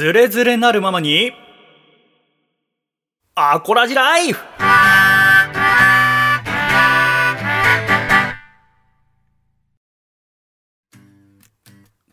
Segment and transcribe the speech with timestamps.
[0.00, 1.30] つれづれなるままに、
[3.34, 4.42] アコラジライフ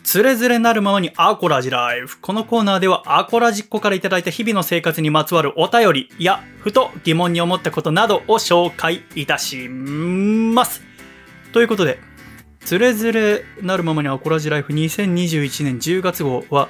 [0.04, 2.20] つれづれなるままにアコラジライフ。
[2.20, 10.82] このコーナーではアコラジっ子からいただいた日々の生活にまつわるお便りや、ふと疑問に思ったことなどを紹介いたします。
[11.54, 12.00] ということで、
[12.60, 16.68] つれづれなるままにアコラジライフ2021年10月号は、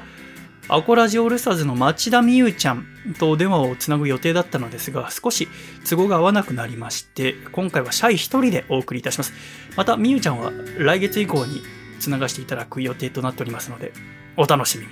[0.70, 2.86] アコラジオルスターズの町田美優ちゃん
[3.18, 5.48] とお電話をつなぐ予定だったのですが、少し
[5.90, 9.32] 都合が合わなくなりまして、今回はシャイ一人でお送りいたします。
[9.78, 11.62] また、美優ちゃんは来月以降に
[12.02, 13.94] つながしていただく予定となっておりますので、
[14.36, 14.90] お楽しみに。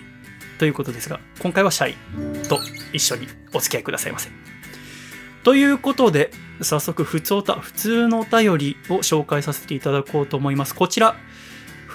[0.59, 2.61] ということですが、今回はシャイと
[2.93, 4.29] 一緒にお付き合いくださいませ。
[5.43, 6.31] ということで、
[6.61, 10.73] 早速、普通おた、普通のお便りを紹介させていただこうと思います。
[10.73, 11.17] こちら、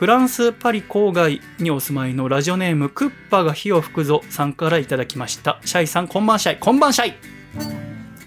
[0.00, 5.60] フランス・パリ郊外にお住まいのラジオネーム、クッパが火を吹くぞさんからいただきました。
[5.62, 7.14] シャイさん、こんばんシャイ、こんばんシャイ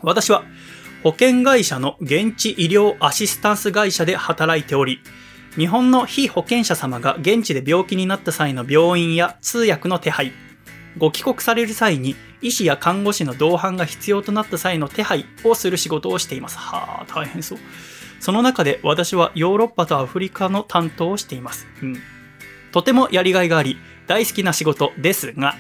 [0.04, 0.44] 私は、
[1.02, 5.00] 保険会社の現地医療アシスタンス会社で働いており、
[5.56, 10.32] 日本の非保険者様が現地で病気になった際の病院や通訳の手配、
[11.00, 16.58] ご帰国される際に医師や看護師の同伴が必要となった際の手配をする仕事をしています。
[16.60, 17.60] はあ、大変そう。
[18.24, 21.68] その中で私はヨーロッパとアフリカの担当をしています。
[21.82, 21.98] うん。
[22.72, 23.76] とてもやりがいがあり、
[24.08, 25.56] 大好きな仕事ですが、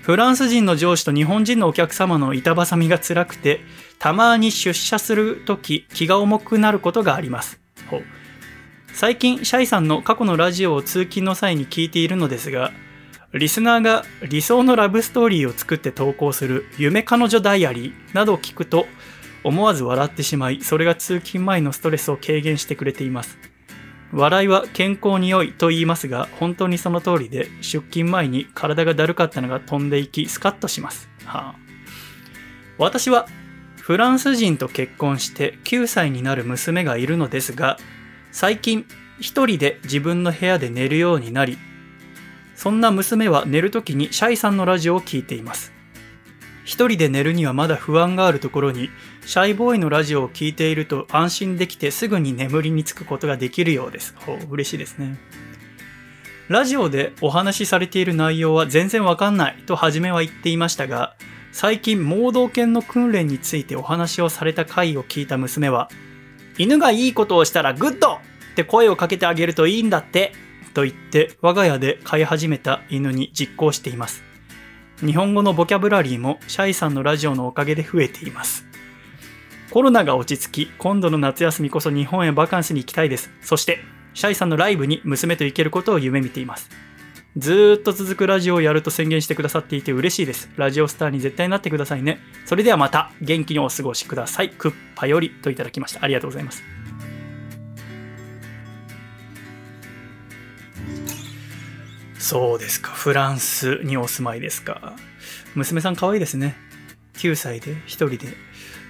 [0.00, 3.60] フランス人の上司と日本人のお客様の板挟みが辛くて、
[3.98, 7.60] たまに出社するとき気が重くなることがあります。
[7.90, 8.02] ほう
[8.94, 12.72] 最近、シャイさんの過去のラジオを通勤の際に聞いているのですが、
[13.34, 18.86] リスナーが理想のラブストーリーを作って投稿する夢彼女ダイアリーなどを聞くと
[19.48, 23.38] 思わず笑ってしまい、それが通勤前のストレスを軽減してくれています。
[24.12, 31.08] 笑いは健康に良いと言いますが、本当にその通りで、出勤前に体がだるかったのが飛んでいき、スカッとします。
[31.24, 31.54] はあ、
[32.78, 33.26] 私は
[33.80, 37.78] フランス人と結婚して9歳になる娘がいるのですが、
[38.32, 38.84] 最近
[39.18, 41.56] 一人で自分の部屋で寝るようになり、
[42.54, 45.72] そんな娘は寝るときにシャイさんのラジオを聞いています。
[46.64, 48.90] 一人で寝るにはまだ不安があるところに、
[49.28, 54.14] シャイボーイのラジオを聞いていると安心できてすぐに眠りにつくことができるようです。
[54.16, 55.18] ほう、嬉しいですね。
[56.48, 61.14] ラジオでお話しされている内容は全然わかんないと初めは言っていましたが、
[61.52, 65.90] 最近盲導犬の訓練についてお話をされた回を聞いた娘は、
[66.56, 68.18] 犬がいいことをしたら Good っ
[68.56, 70.32] て声をかけてあげるといいんだって
[70.72, 74.22] と言って我が家で飼い始めた犬に実行しています。
[75.00, 78.67] 日本語のボキャブラリーもシャイさんのラジオのおかげで増えています。
[79.70, 83.30] コロナが落ち着き、今度の夏休みこそ日本へバカンスに行きたいです。
[83.42, 83.80] そして、
[84.14, 86.70] シャイさんのライブに娘と行けることを夢見ています。
[87.36, 90.48] ずーっと続くラジオをやると宣言してくださっていて嬉しいです。
[90.56, 92.18] ラジオスターに絶対なってくださいね。
[92.46, 94.50] それではまた元気にお過ごしください。
[94.50, 96.02] クッパよりといただきました。
[96.02, 96.62] ありがとうございます。
[102.18, 102.90] そうですか。
[102.90, 104.94] フランスにお住まいですか。
[105.54, 106.56] 娘さん可愛いですね。
[107.18, 108.47] 9歳で1人で。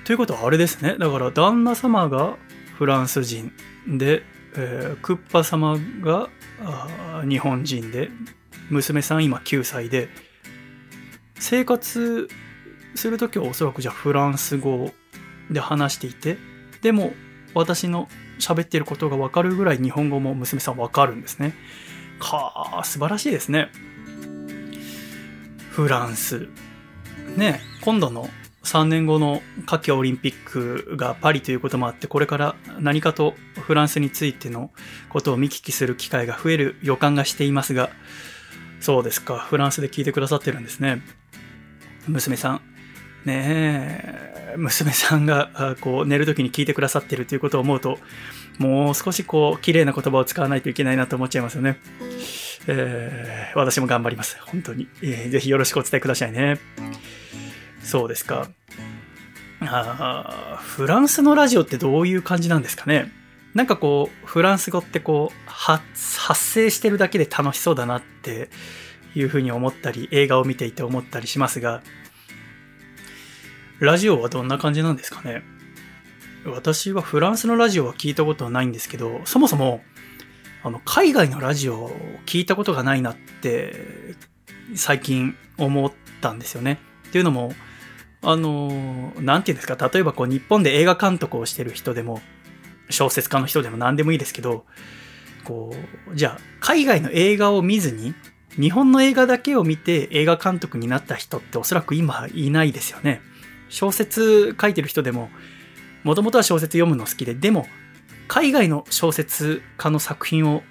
[0.09, 0.97] ということはあれですね。
[0.99, 2.39] だから旦那様が
[2.79, 3.53] フランス人
[3.87, 4.23] で、
[4.57, 6.31] えークッパ様が
[7.29, 8.09] 日本人で、
[8.71, 10.09] 娘さん今9歳で、
[11.39, 12.27] 生活
[12.95, 14.93] するときはおそらくじゃあフランス語
[15.51, 16.39] で話していて、
[16.81, 17.13] でも
[17.53, 18.09] 私の
[18.39, 21.53] 喋ってることがわかるぐらい日本語も娘さんわかるんですね。
[22.19, 23.71] かあ、素晴らしいですね。
[25.71, 26.49] フランス。
[27.37, 28.31] ね、今度の
[28.69, 34.71] 3年後の夏季オリンピックがパリということもあって、これから何かとフランスについての
[35.09, 37.89] ことを見聞きする機会が増える予感がしていますが、
[38.81, 41.01] そうですか、フランスで聞いてくださってるんですね。
[42.07, 42.61] 娘さん。
[43.25, 44.05] ね
[44.53, 47.99] え、娘さんがこう寝るときに聞いてくださってるということを思うと、
[48.59, 51.79] もう少しこう、綺麗な言葉を使わないといけないなと思っちゃいますよね。
[52.67, 54.37] えー私も頑張ります。
[54.43, 54.89] 本当に。
[55.03, 56.59] えーぜひよろしくお伝えくださいね。
[57.83, 58.49] そうですか。
[59.61, 63.13] あフランスのラジオってどういう感じなんですかね？
[63.55, 65.83] なんかこう、フランス語ってこう、発
[66.21, 68.51] 発生してるだけで楽しそうだなって
[69.15, 71.83] いうふうに思ったり、映画を見ていて思ったりしますが、
[73.81, 75.43] ラジオはどんな感じなんですかね？
[76.47, 79.83] 私はフランスのラジオは聞いたことはないんですけど、そもそも、
[80.63, 81.91] あの、海外のラジオを
[82.27, 84.15] 聞いたことがないなって、
[84.77, 86.79] 最近思ったんですよね。
[87.09, 87.53] っていうのも、
[88.23, 92.21] あの、なんていうんですか、例えばこう、日本で映画監督をしてる人でも、
[92.91, 94.65] 小説家の人でも何でもいいですけど、
[95.45, 95.75] こ
[96.13, 98.15] う、じゃあ、海外の映画を見ずに、
[98.61, 103.21] 日本の映画だけを見て映画監督になった人っておそらく今いないですよね。
[103.69, 105.31] 小説書いてる人でも、
[106.03, 107.67] もともとは小説読むの好きで、でも、
[108.27, 110.63] 海外の小説家の作品を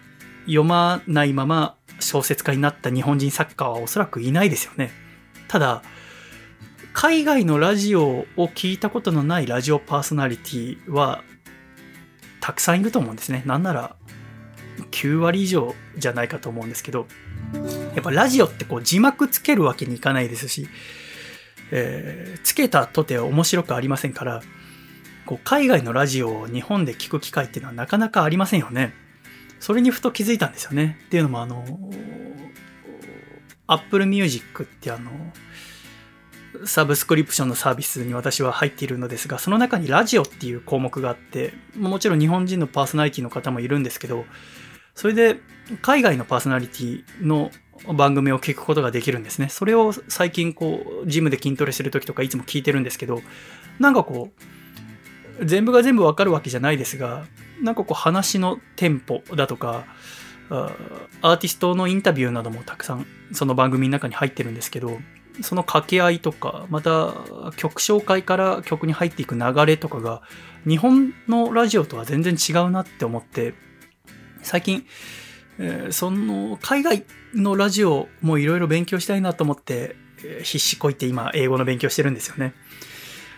[0.45, 4.91] 読まないまま小説家になった日本人作家はおそらくいないですよね。
[5.47, 5.81] ただ、
[6.99, 11.23] 海外のラジオを聞いたことのないラジオパーソナリティは
[12.41, 13.44] たくさんいると思うんですね。
[13.45, 13.95] なんなら
[14.89, 17.05] 9割以上じゃないかと思うんですけど、
[17.94, 20.67] やっぱラジオってこう字幕つけるわけにいかないですし、
[21.69, 24.41] えー、つけたとて面白くありませんから、
[25.27, 28.95] こう海外のラジオを日本で聞く機会っていうのはなかなかありませんよね。
[29.59, 30.97] それにふと気づいたんですよね。
[31.05, 31.63] っていうのもあの、
[33.67, 35.11] Apple Music ってあの、
[36.65, 44.25] サブスクリプションのサービスに私は入っているのですが、その中にラジオっていう項目があって、もちろん日本人のパーソナリティの方もいるんですけど、
[44.95, 45.39] それで
[45.81, 47.51] 海外のパーソナリティの
[47.94, 49.50] 番組を聞くことができるんですね。
[49.50, 53.21] それを最近こう、ジムで筋トレするときとかいつも聞いてるんですけど、
[53.80, 54.31] なんかこ
[55.39, 57.25] う、全部が全部わかるわけじゃないですが、
[57.62, 59.86] なんかこう話のテンポだとか、
[60.50, 65.00] アーティストのインタビューなどもたくさんその番組の中に入ってるんですけど、
[65.42, 67.13] その掛け合いとか、また
[67.57, 70.22] 曲紹介から曲に入っていく流れとかが、
[70.68, 73.54] 日本のラジオとは全然違うなって思って、
[74.42, 74.86] 最近、
[75.60, 82.54] えー、その海外のラジオもいろいろ勉強したいなと思ってえ、必死こいて今英語の勉強してるんですよね。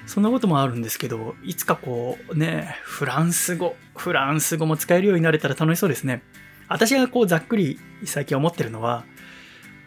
[0.05, 6.23] そんなこともあるんですけど、いつかこうね、フランス語、フランス語も使えるようになれたら楽しそうですね。
[6.67, 9.05] 私がこうざっくり最近思ってるのは、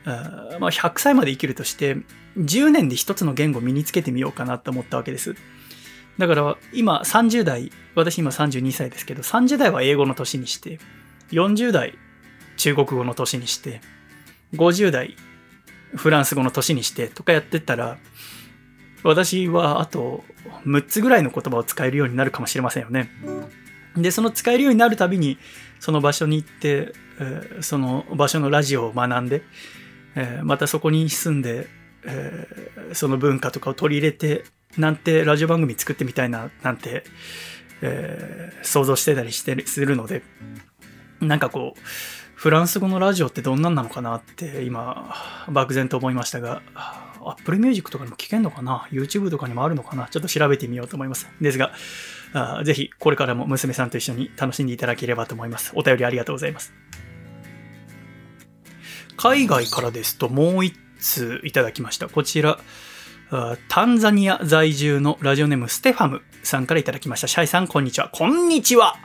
[0.04, 1.96] まあ、100歳まで生きるとして、
[2.37, 5.34] 10年で一つの言語を身につけてみようかなと思ったわけです。
[6.19, 10.78] だから今30代、私今32歳ですけど、30代は英語の年にして、
[11.31, 11.94] 40代
[12.56, 13.81] 中国語の年にして、
[14.54, 15.16] 50代
[15.94, 17.98] フランス語の年にしてとかやってたら、
[19.02, 20.25] 私はあと
[20.66, 23.10] 6つぐらいの言葉を使えるようになるかもしれませんよね。
[23.96, 25.38] で、その使えるようになるたびに、
[25.81, 26.93] その場所に行って、
[27.60, 29.43] その場所のラジオを学んで、
[30.14, 31.67] えー、またそこに住んで、
[32.05, 34.44] えー、その文化とかを取り入れて、
[34.76, 37.05] なんてラジオ番組作ってみたいな、なんて、
[37.81, 40.23] えー、想像してたりしてするので、
[41.20, 41.81] なんかこう、
[42.35, 45.14] フランス語のラジオってどんなんなのかなって今、
[45.49, 46.62] 漠然と思いましたが、
[47.25, 50.08] Apple Music とかにも聞けんのかな ?YouTube とかにもあるのかな？
[50.08, 51.29] ちょっと調べてみようと思います。
[51.41, 51.73] ですが、
[52.32, 55.70] あぜひこれからも娘さんと一緒に楽しんでいただければと思います。
[55.76, 56.73] お便りありがとうございます。
[59.22, 62.08] 海外からですともう一通いただきました。
[62.08, 62.58] こちら、
[63.69, 67.28] タンザニア在住のラジオネームステファムさんからいただきました。
[67.28, 68.08] シャイさん、こんにちは。
[68.08, 68.96] こんにちは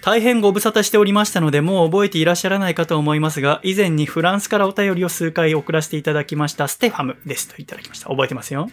[0.00, 8.08] 大変ご無沙汰しておりましたので、もう覚えていらっしゃらないかと思いますが、以前にフランスからお便りを数回送らせていただきましたステファムですといただきました。
[8.08, 8.70] 覚えてますよ。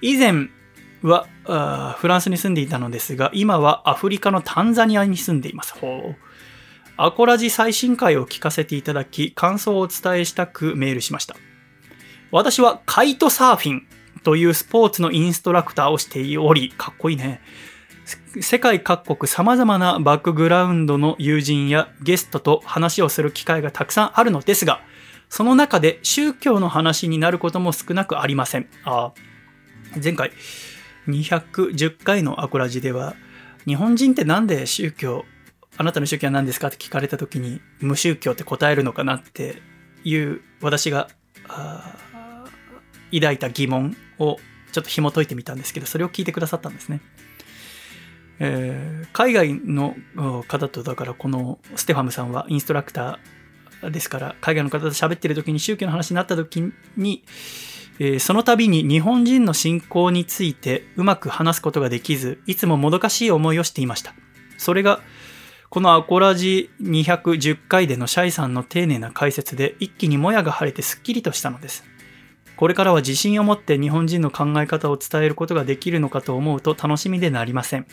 [0.00, 0.48] 以前
[1.02, 1.26] は
[1.98, 5.74] フランスに住んでいたのですが、今はアフリカのタンザニアに住んでいます。
[5.74, 6.27] ほう。
[7.00, 11.36] アコラジ最新回を聞かせていただき、感想をお伝えしたくメールしました。
[12.32, 13.86] 私はカイトサーフィン
[14.24, 17.40] というスポーツのインストラクターをしており、かっこいいね。
[18.40, 24.80] 世界各国様々なバックグラウンドの友人やゲストと話をする機会がたくさんあるのですが、
[25.28, 28.68] その中で宗教の話になることも少なくありません。
[28.82, 29.12] あ
[30.02, 30.32] 前回
[31.06, 33.14] 210回のアコラジでは、
[33.66, 35.24] 日本人ってなんで宗教、
[35.78, 36.68] あなたの宗教は何ですか？
[36.68, 39.62] って聞かれた時に無宗教って答えるのかなって
[40.04, 41.08] いう私が
[43.12, 44.38] 抱いた疑問を
[44.72, 47.00] ちょっと紐解いてみたんですけど、それを聞いてくださったんですね。
[48.40, 49.96] えー、海外の
[50.46, 57.24] 方とだからこのステファムさんはインストラクターですから海外の方と喋ってる時に宗教の話になった時に、
[57.98, 64.14] えー、その度に日本人の信仰についてうまく話すことができずいつももどかしい思いをしていました
[64.56, 65.00] それが
[65.70, 71.84] このアコラジ210回でのシャイさんの丁寧な解説で一気にもやが晴れてすっきりとしたのです
[72.58, 77.86] これからは自信を持って日本人の考え方を伝えることができるのかと思うと楽しみでなりません。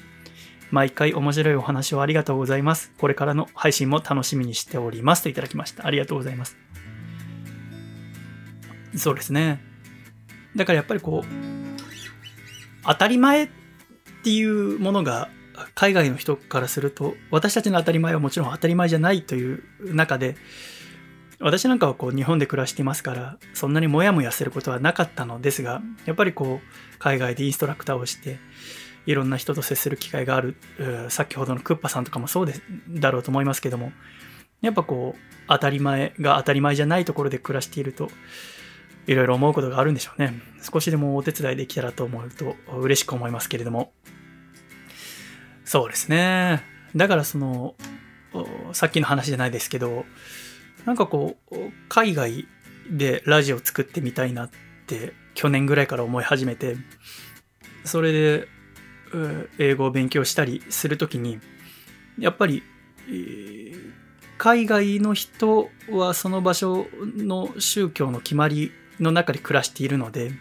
[0.71, 2.91] 毎回面白いお話をありがとうございます。
[2.97, 5.21] これからの配信も楽しみにしております。
[5.21, 5.85] といただきました。
[5.85, 6.57] ありがとうございます。
[8.95, 9.61] そうですね。
[10.55, 11.27] だからやっぱりこう、
[12.85, 13.49] 当たり前っ
[14.23, 15.29] ていうものが
[15.73, 20.35] 海外の人からすると、私たちの当たり前はもちろん当たり前じゃないという中で、
[21.39, 28.39] 私なんかはこう日本で暮らしていますから、そんなにモヤモヤすることはなかったのですが、やっぱりこう、海外でインストラクターをして、
[29.05, 30.55] いろんな人と接する機会がある、
[31.09, 32.53] 先ほどのクッパさんとかもそうで
[32.89, 33.91] だろうと思いますけども、
[34.61, 38.09] やっぱこう、当たり前が当たり前じゃないところで暮らしていると、
[39.05, 40.33] いろいろ思うことがあるんでしょうね。
[40.63, 43.91] 少しでもお手伝いできたらと思うと嬉しく思いますけれども。
[45.65, 46.63] そうですね。
[46.95, 47.75] だからその、
[48.73, 50.05] さっきの話じゃないですけど、
[50.85, 51.55] なんかこう、
[51.89, 52.47] 海外
[52.89, 54.49] でラジオ作ってみたいなっ
[54.85, 56.77] て去年ぐらいから思い始めて、
[57.83, 58.47] それで
[59.57, 61.39] 英語を勉強したりするときに、
[62.19, 62.63] やっぱり、
[63.07, 63.91] えー、
[64.37, 70.31] 海外の人はその場所の宗教の決まりの中で暮らしているので、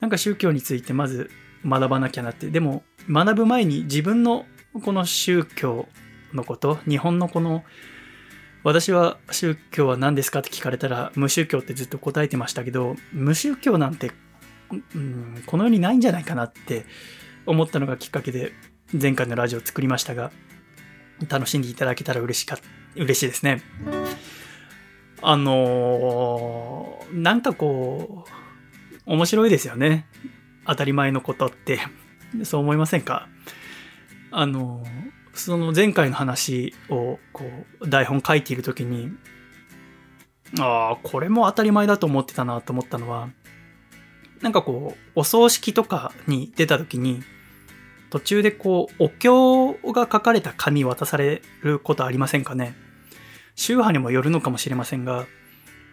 [0.00, 1.30] なんか宗教についてまず
[1.64, 4.44] 学ばなきゃなって、でも学ぶ前に自分の
[4.84, 5.88] この宗教
[6.32, 7.64] のこと、日本のこの、
[8.64, 14.12] 私は宗教は何ですかって聞かれたら無宗教ってずっと答えてましたけど、無宗教なんて、
[14.94, 16.84] うん、この世にないんじゃないかなって
[17.46, 18.52] 思ったのがきっかけで
[18.92, 20.30] 前回のラジオを作りましたが、
[21.28, 22.58] 楽しんでいただけたら嬉しか、
[22.94, 23.62] 嬉しいですね。
[25.22, 28.26] あのー、なんかこ
[29.06, 30.06] う、面白いですよね。
[30.66, 31.80] 当たり前のことって。
[32.44, 33.28] そう思いませんか？
[34.30, 34.84] あの、
[35.34, 37.44] その前回の話をこ
[37.80, 39.10] う台本書いている時に、
[40.58, 43.28] ああ、これも当たり前だと思ってたなと思ったのは、
[44.40, 47.22] なんかこう、お葬式とかに出た時に、
[48.10, 52.74] 途中でこう、お経が書かれた紙渡されることありませんかね？
[53.54, 55.26] 宗派にもよるのかもしれませんが、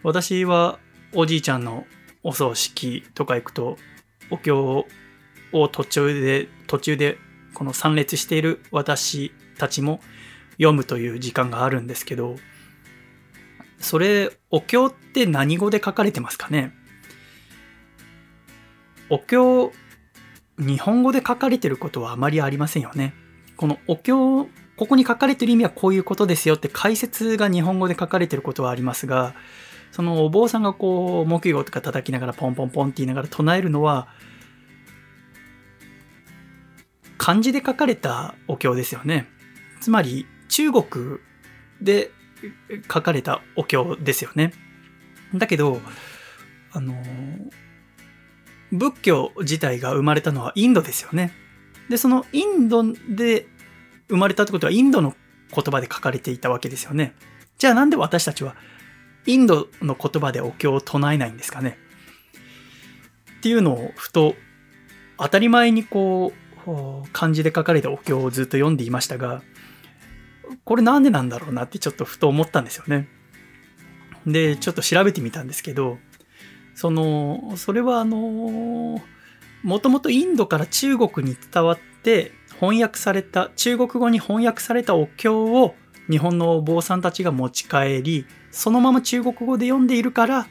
[0.04, 0.80] 私は
[1.14, 1.86] おじいちゃんの
[2.24, 3.78] お葬式とか行くと、
[4.30, 4.86] お経
[5.62, 7.18] を途中で、途中で
[7.54, 10.02] この参列している私たちも
[10.54, 12.36] 読むという時間があるんですけど、
[13.80, 16.74] それ、お経って何語で書かれてますかね？
[19.10, 19.72] お経、
[20.58, 23.14] 日本語で書かれてることはあまりありませんよね。
[23.58, 24.48] このお経
[24.78, 29.34] ここに書かれてる意味はこういうことですよって解説が日本語で書かれてることはありますが、
[29.92, 34.10] そのお坊さんがこう、木魚とか叩きながらポンポンポンって言いながら唱えるのは、
[37.18, 39.28] 漢字で書かれたお経ですよね。
[39.82, 41.20] つまり、中国
[41.82, 42.12] で
[42.92, 44.54] 書かれたお経ですよね。
[45.34, 45.82] だけど、
[46.72, 46.96] あの、
[48.72, 51.32] 仏教自体が生まれたのはインドですよね。
[51.90, 53.48] で、そのインドで
[54.10, 55.16] 生まれたってことはインドの
[55.54, 57.16] 言葉で書かれていたわけですよね。
[57.58, 58.56] じゃあなんで私たちは
[59.26, 61.78] インドの言葉でお経を唱えないんですかね
[63.38, 64.36] っていうのをふと
[65.18, 66.45] 当たり前にこう
[67.14, 69.42] 漢字で書かれたお経をずっと読んでいましたが
[70.64, 73.08] これなんでなんだろうなってちょっとふと思ったんですよね。
[74.26, 75.98] で、ちょっと調べてみたんですけど、
[76.74, 79.02] その、それはあの、
[79.64, 85.76] もともとインドから中国に伝わって翻訳された、中国語に翻訳されたお経を
[86.10, 90.48] 日本のお坊さんたちが持ち帰り、そのまま中国語で読んでいるから、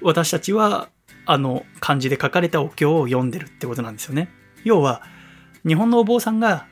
[0.00, 0.88] 私たちは
[1.26, 4.28] あの漢字で書かれたお経を読んでるってことなんですよね。
[4.64, 5.02] 要は、
[5.66, 6.66] 日本のお坊さんが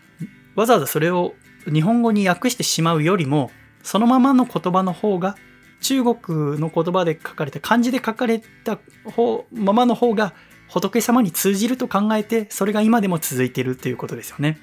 [0.57, 1.35] わざわざそれを
[1.73, 3.51] 日本語に訳してしまうよりも、
[3.83, 5.37] そのままの言葉の方が、
[5.81, 10.35] 中国の言葉で書かれた、漢字で書かれた方ままの方が
[10.69, 14.59] 仏様に通じると考えて、それが今でも続いているということですよね。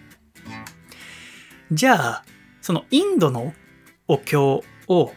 [1.71, 2.25] じゃあ、
[2.61, 3.53] そのインドの
[4.07, 5.13] お経を、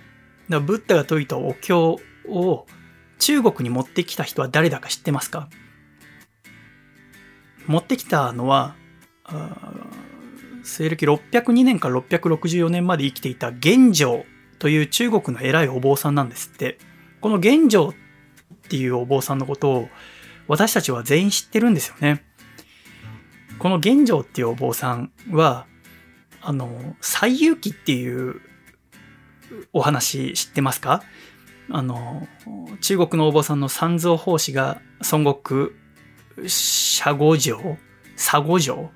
[0.48, 1.98] ブッダが説いたお経
[2.28, 2.66] を
[3.18, 5.48] 中国に持ってきた人は誰だか知ってますか？
[7.66, 8.74] 持ってきたのは、
[10.62, 14.24] 西暦602年から664年まで生きていた玄奘
[14.58, 16.78] という中国の偉いお坊さんなんですって。
[17.20, 17.94] この玄奘っ
[18.68, 19.88] ていうお坊さんのことを
[20.48, 22.24] 私たちは全員知ってるんですよね。
[23.58, 25.66] この玄奘っていうお坊さんは、
[26.40, 28.40] あの、西遊記っていう
[29.74, 31.02] お話知ってますか？
[31.68, 32.26] あの、
[32.80, 34.80] 中国のお坊さんの三蔵法師が
[35.12, 35.70] 孫悟
[36.38, 37.76] 空、社五城、
[38.16, 38.90] 佐五城、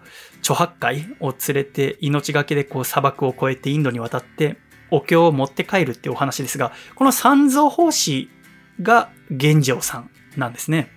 [0.44, 4.58] 著白海を連れて命がけでこう砂漠を越えてインドに渡って
[4.90, 8.28] お経を持って帰るっていうお話ですが、この三蔵法師
[8.82, 10.90] が玄奘さんなんですね。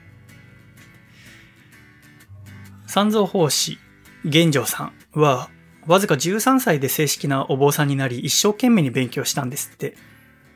[2.86, 3.80] 三蔵法師、
[4.26, 5.50] 玄奘さんは、
[5.88, 9.96] わずか13歳で正式なお坊さんになり、一生懸命に勉強したんですって。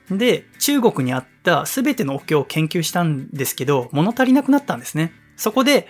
[0.10, 5.14] で、中国にあった全てのお経を研究したんですけど、物足りなくなったんですね。
[5.38, 5.88] そこで、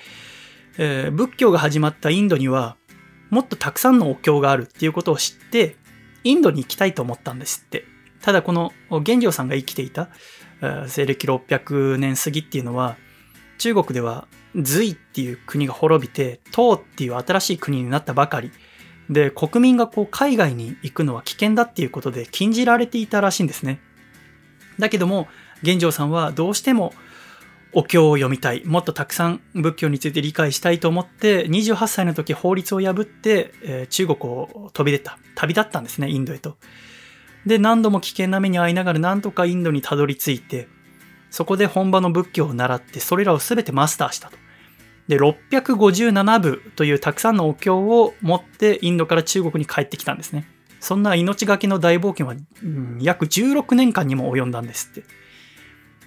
[0.77, 2.77] えー、仏教が始まったインドには、
[3.31, 5.75] もっとたくさんのお経があるっていうことを知って、
[6.23, 7.85] インドに行きたいと思ったんですって。
[8.21, 8.71] ただこの
[9.01, 10.09] 玄奘さんが生きていた、
[10.87, 12.97] 西暦600年過ぎっていうのは、
[13.57, 14.27] 中国では
[14.61, 18.51] 隋っていう国が滅びて、唐っていう新しい国になったばかり
[19.09, 23.79] で、国民がこう海外に行くのは危険だっていうことで禁じられていたらしいんですね。
[24.77, 25.27] だけども、
[25.63, 26.93] 玄奘さんはどうしても
[27.73, 28.63] お経を読みたい。
[28.65, 35.17] もっとたくさん仏教について理解したいと思って、28歳の時法律を破って、えー、中国を飛び出た。
[35.35, 36.57] 旅立ったんですね、インドへと。
[37.45, 40.67] で、何度も危険な目に遭いながらなんとかインドにたどり着いて、
[41.29, 44.37] そこで本場の仏教を習って、それらを全てマスターしたと。
[45.07, 50.45] で、657部というたくさんのお経を持ってインドから中国に帰ってきたんですね。
[50.79, 55.03] そんな命がけの大冒険は、うん、約16年間にも及んだんですって。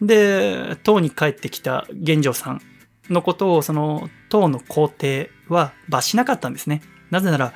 [0.07, 2.61] で、唐に帰ってきた玄奘さん
[3.11, 6.83] のことを、その唐の皇帝は罰しなかったんですね。
[7.11, 7.53] なぜなら、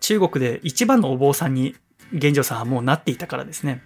[0.00, 1.76] 中国で一番のお坊さんに
[2.12, 3.82] 玄奘さんはもうなっていたからですね。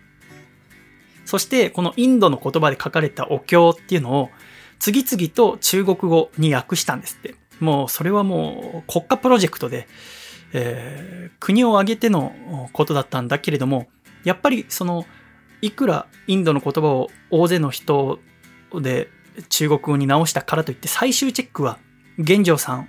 [1.25, 4.30] そして、このインドの言葉で書かれたお経っていうのを、
[4.78, 7.35] 次々と中国語に訳したんですって。
[7.61, 9.88] もう、それはもう国家プロジェクトで、
[10.52, 13.88] えー、国を挙げてのことだったんだけれども、
[14.25, 15.06] やっぱりその、
[15.66, 18.18] いくらインドの言葉を大勢の人
[18.75, 19.09] で
[19.49, 21.78] 中国語に直したからといって最終チェックは
[22.18, 22.88] 玄奘さん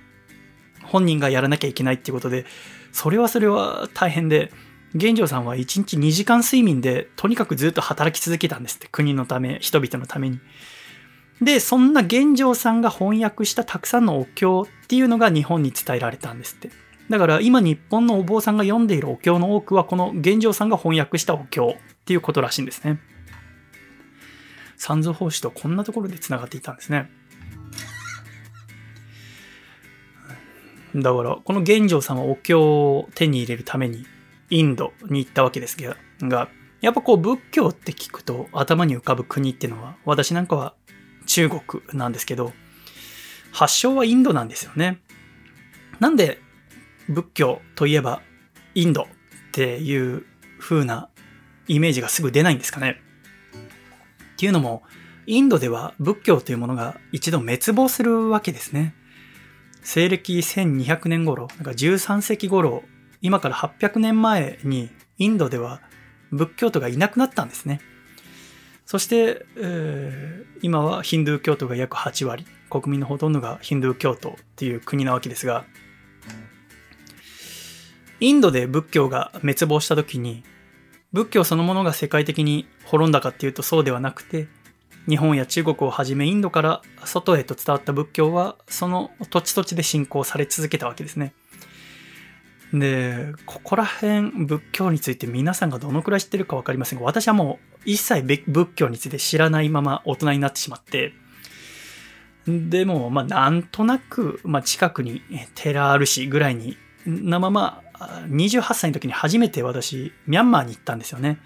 [0.86, 2.46] 本人がやらなきゃいけないっていうことで、
[2.92, 4.52] それはそれは大変で、
[4.94, 8.88] 玄奘さんは1日2時間睡眠でとにかくずっと働き続けたんですって。
[8.90, 10.38] 国のため、人々のために。
[11.42, 16.70] で、そんな玄奘さんが翻訳したたくさんのお経っていうのが日本に伝えられたんですって。
[17.08, 22.98] だから今日本のお坊さんが読んでいるお経の多くはこの玄奘さんが翻訳したお経っていうことらしいんですね。
[24.76, 27.10] 三蔵法師とこんなところで繋がっていたんですね。
[30.94, 34.06] だから、この玄奘さんはお経を手に入れるために
[34.48, 35.76] インドに行ったわけです
[36.22, 36.48] が、
[36.80, 40.74] やっぱこう仏教って聞くと頭に浮かぶ国っていうのは、私なんかは
[41.26, 42.52] 中国なんですけど、
[43.52, 45.00] 発祥はインドなんですよね。
[46.00, 46.40] なんで
[47.08, 48.22] 仏教といえば
[48.74, 49.06] インドっ
[49.52, 50.24] ていう
[50.58, 51.08] 風な
[51.68, 53.00] イメージがすぐ出ないんですかね。
[54.34, 54.82] っていうのも、
[55.26, 58.94] インドでは仏教というものが一度滅亡するわけですね。
[59.82, 62.82] 西暦1200年頃、なんか13世紀頃、
[63.22, 65.80] 今から800年前にインドでは
[66.30, 67.80] 仏教徒がいなくなったんですね。
[68.84, 75.64] そして、えー、今はヒンドゥー教徒が約8割、国民のほとんどがヒンドゥー教徒っていう国なわけですが、
[78.20, 80.42] インドで仏教が滅亡した時に、
[81.12, 84.48] 仏教そのものが世界的に滅んだかっていうとそうではなくて、
[85.08, 91.32] 日本や中国をはじめインドから外へと伝わった仏教は、その土地土地で信仰され続けたわけですね。
[92.72, 101.12] で、ここら辺仏教について皆さんがどのくらい知ってるかわかりませんが、私はもう一切仏教について知らないまま大人になってしまって、
[102.46, 105.22] でも、まあ、なんとなく、まあ、近くに
[105.54, 107.82] 寺あるしぐらいに、なまま、
[108.28, 111.38] 28歳の時に初めて私、ミャンマーに行ったんですよね。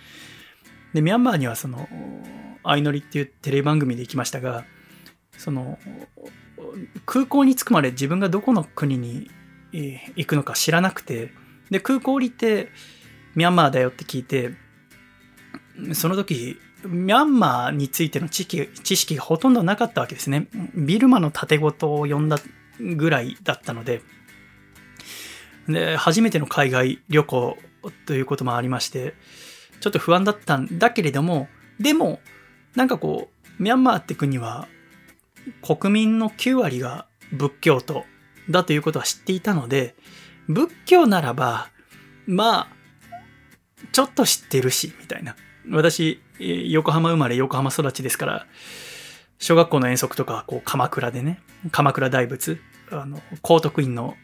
[0.92, 1.88] で、ミャンマーにはその、
[2.62, 4.64] 相乗りっていうテレビ番組で行きましたが、
[5.36, 5.78] その、
[7.06, 9.30] 空港に着くまで自分がどこの国に
[9.72, 11.32] 行くのか知らなくて、
[11.70, 12.70] で、空港降りて、
[13.34, 14.54] ミャンマーだよって聞いて、
[15.94, 20.48] その時、ミャンマーについての知識知識がほとんどなかったわけですね。
[20.74, 22.38] ビルマの盾ごとを読んだ
[22.78, 24.02] ぐらいだったので、
[25.72, 27.58] で、初めての海外旅行
[28.06, 29.14] ということもありまして、
[29.80, 32.20] ちょっと不安だったんだけれども、でも、
[32.74, 34.68] なんかこう、ミャンマーって国は、
[35.62, 38.04] 国民の9割が仏教徒
[38.48, 39.94] だということは知っていたので、
[40.48, 41.68] 仏教ならば、
[42.26, 42.80] まあ、
[43.92, 45.36] ちょっと知ってるし、みたいな。
[45.70, 48.46] 私、横浜生まれ、横浜育ちですから、
[49.38, 54.16] 小学校の遠足とか、こう、鎌倉でね、鎌倉大仏、あの、高徳院の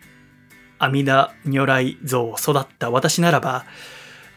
[0.78, 3.64] 阿弥陀如来像を育った私ならば、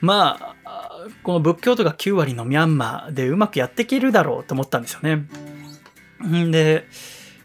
[0.01, 5.27] まあ、この仏教徒が9割のミャンマーでうまくやっていけるだろうと思ったんですよね。
[6.25, 6.87] んで、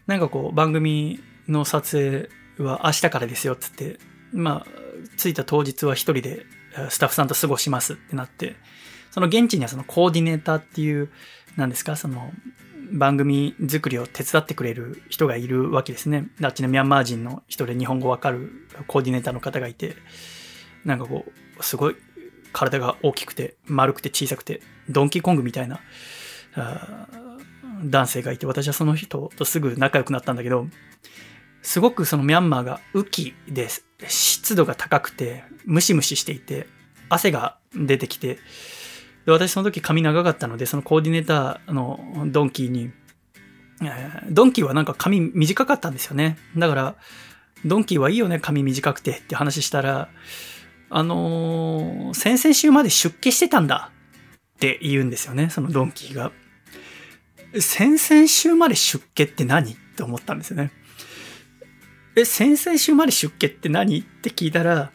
[0.07, 3.99] なんかこう、番組の撮影は明日からですよっつって、
[4.31, 4.67] まあ、
[5.17, 6.45] 着いた当日は一人で
[6.89, 8.55] スタッフさんと過ごしますってなって、
[9.11, 11.09] その現地にはそのコーディネーターっていう、
[11.55, 12.31] なんですか、その
[12.91, 16.27] 番組作りを手伝ってくれる人がいるわけですね。
[16.43, 19.95] あっちのミャンマー人の人で日本語わかるコーディネーターの方がいて、
[20.83, 21.25] なんかこ
[21.59, 21.95] う、すごい
[22.53, 25.79] 体が大きくて丸くて小さくて、ドンキーコングみたいな
[27.83, 30.67] 男性がいて、私はその人とすぐ仲良くなったんだけど、
[31.61, 33.67] すごくそのミャンマーが雨季で
[34.07, 36.67] 湿度が高くて、ムシムシしていて、
[37.09, 38.39] 汗が出てきて、
[39.25, 42.91] で私その時髪長かったので、そのコーディネーターのドンキーに、
[44.29, 46.37] ドンキーはなんか髪短かったんですよね。
[46.55, 46.95] だから、
[47.65, 50.09] ドンキーはいいよね、髪短くてって話したら、
[50.89, 53.91] あのー、先々週まで出家してたんだ
[54.55, 56.31] って言うんですよね、そのドンキーが。
[57.59, 60.71] 先々週まで出家って何って思ったんですよね。
[62.15, 64.91] え、先々週まで出家って何って聞いたら、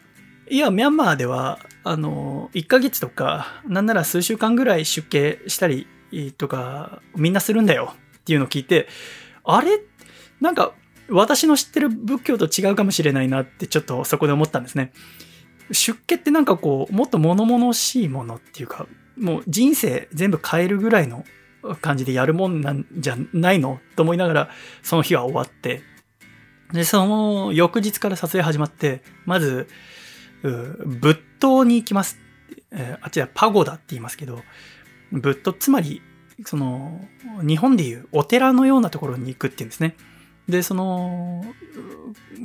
[0.49, 5.87] いや、ミャンマーでは、あの、1ヶ月とか、なんなら数週間ぐらい出家したり
[6.37, 8.87] とか、みんなするんだよっていうのを聞いて、
[9.43, 9.79] あれ？
[10.39, 10.73] なんか、
[11.09, 14.93] 私の知ってる仏教と違うかもしれないなってちょっとそこで思ったんですね。
[15.71, 18.87] 出家ってなんかこう、もっと物々しいものっていうか、
[19.17, 21.25] もう人生全部変えるぐらいの
[21.81, 24.49] 感じでやるもんなんじゃないのと思いながら、
[24.83, 25.83] その日は終わって、
[26.73, 29.67] で、その翌日から撮影始まって、まず、
[30.41, 32.17] 仏塔に行きます。
[32.71, 34.43] えー、あちはパゴダって言いますけど、
[35.11, 36.01] 仏塔、つまり、
[36.45, 37.05] その、
[37.45, 39.95] 日本でいうお寺のようなところに行くっていうんですね。
[40.51, 41.43] で、その、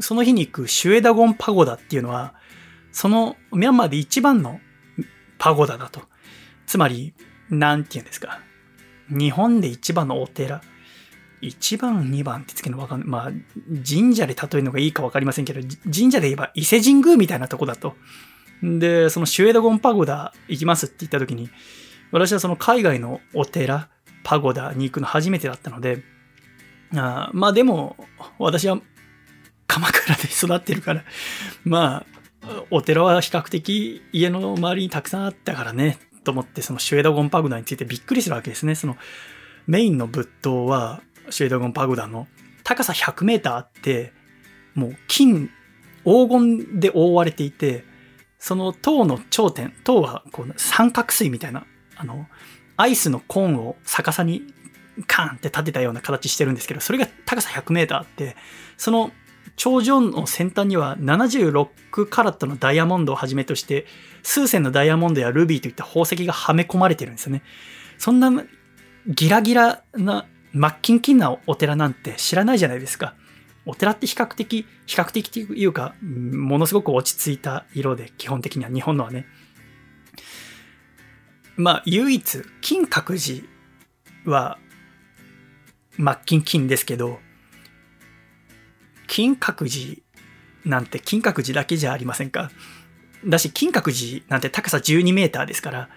[0.00, 2.34] その日に行くシュエダゴンパゴダっていうのは、
[2.92, 4.60] そのミャンマーで一番の
[5.38, 6.02] パゴダだと。
[6.66, 7.12] つまり、
[7.50, 8.40] なんて言うんですか。
[9.10, 10.62] 日本で一番のお寺。
[11.42, 13.08] 1番、2番ってつけるのわかんない。
[13.08, 13.32] まあ、
[13.86, 17.94] 神社で例えるのがいいかわかりませんけど、神社で言えば伊勢神宮みたいなとこだと。
[18.62, 21.50] で、そのシュエダゴンパゴダ行きますって言った時に、
[22.10, 23.90] 私はその海外のお寺、
[24.24, 26.02] パゴダに行くの初めてだったので、
[26.98, 27.96] あまあでも、
[28.38, 28.80] 私は
[29.66, 31.04] 鎌倉で育ってるから、
[31.64, 32.04] ま
[32.42, 38.74] あ、お寺は比較的家の周りにたくさんあったからね、と思って、そのシュエダゴンパゴダについてびっくりするわけですね。
[38.74, 38.96] その
[39.66, 42.28] メインの仏塔は、シェードゴンパゴダの
[42.62, 44.12] 高さ100メーターあって、
[44.74, 45.50] もう金、
[46.04, 47.84] 黄金で覆われていて、
[48.38, 52.26] その塔の頂点、塔はこう三角錐みたいな、あの、
[52.76, 54.42] アイスのコーンを逆さに
[55.06, 58.36] カーンって立てたような形してるんですけど、それが高さ100メーターあって、
[58.76, 59.10] その
[59.56, 63.86] 頂上の先端には76カラットのダイヤモンドをはじめとして、
[64.22, 67.42] 数千のダイヤモンドやルビーといった宝石がはめ込まれてるんですよね。
[67.98, 68.30] そんな
[69.06, 73.14] ギラギラなマッキンキンなお寺なんて知らないじゃないですか。
[73.66, 79.26] お寺って比較的、比較的というか、ものすごく落ち着いた色で、基本的には日本のはね。
[81.56, 83.18] まあ、唯一、金閣
[84.24, 84.58] 寺は、
[85.98, 87.20] マッキンキンですけど、
[89.06, 90.02] 金閣寺
[90.64, 92.50] なんて金閣寺だけじゃありませんか。
[93.24, 95.88] だし、金閣寺なんて高さ12メーターですから、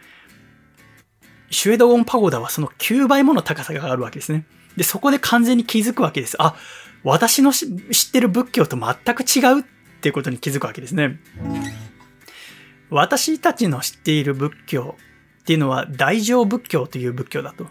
[1.52, 4.46] シュエドゴンパゴダはその9倍もの高さがあるわけですね。
[4.78, 6.36] で、そこで完全に気づくわけです。
[6.40, 6.56] あ、
[7.04, 9.64] 私の知ってる仏教と全く違うっ
[10.02, 11.20] ていうことに気づくわけですね。
[12.90, 14.96] 私たちの知っている仏教
[15.42, 17.68] っていうのは大乗仏教という仏教だと。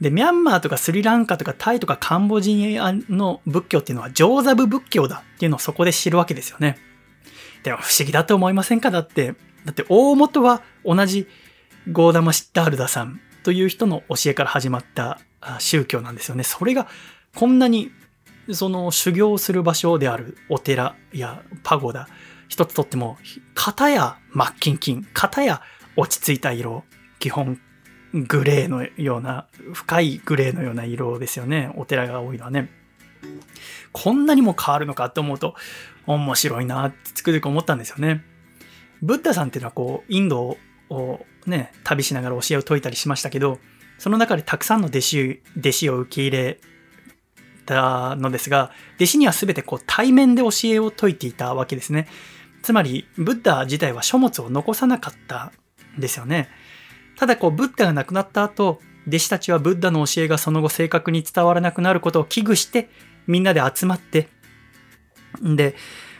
[0.00, 6.78] で、ミャンマーとかスリランカとかタイとかカンボジアの仏教っていうのは上座部仏教だっていうのをそこで知るわけですよね。
[7.62, 8.90] でも不思議だと思いませんか？
[8.90, 11.26] だって、だって大元は同じ
[11.90, 15.20] ゴーダマ・シッタールダさんという人の教えから始まった
[15.58, 16.44] 宗教なんですよね。
[16.44, 16.88] それが
[17.34, 17.90] こんなに
[18.52, 22.08] その修行する場所であるお寺やパゴダ
[22.48, 23.16] 一つとっても、
[23.54, 25.62] 型やマッキンキン、型や
[25.96, 26.84] 落ち着いた色、
[27.18, 27.58] 基本
[28.14, 31.72] グレーのような、深いグレーのような色ですよね。
[31.74, 32.70] お寺が多いのはね。
[33.92, 35.56] こんなにも変わるのかって思うと、
[36.06, 38.24] 面白いなってつくづく思ったんですよね。
[39.02, 40.56] ブッダさんっていうのはこう、インド
[40.90, 43.58] をね、旅しながら教えを説いたりしましたけど、
[43.98, 46.60] その中でたくさんの弟子、弟子を受け入れ
[47.66, 52.06] たのですが、弟子には全てこう対面で教えを説いていたわけですね。
[52.62, 55.52] つまり、ブッダ自体は書物を残さなかった
[55.96, 56.48] んですよね。
[57.24, 62.90] ただこう、ブッダが亡くなった後、弟子たちはブッダの教えがその後正確に伝わらなくなることを危惧して、
[63.26, 64.28] みんなで集まって、
[65.40, 65.74] で、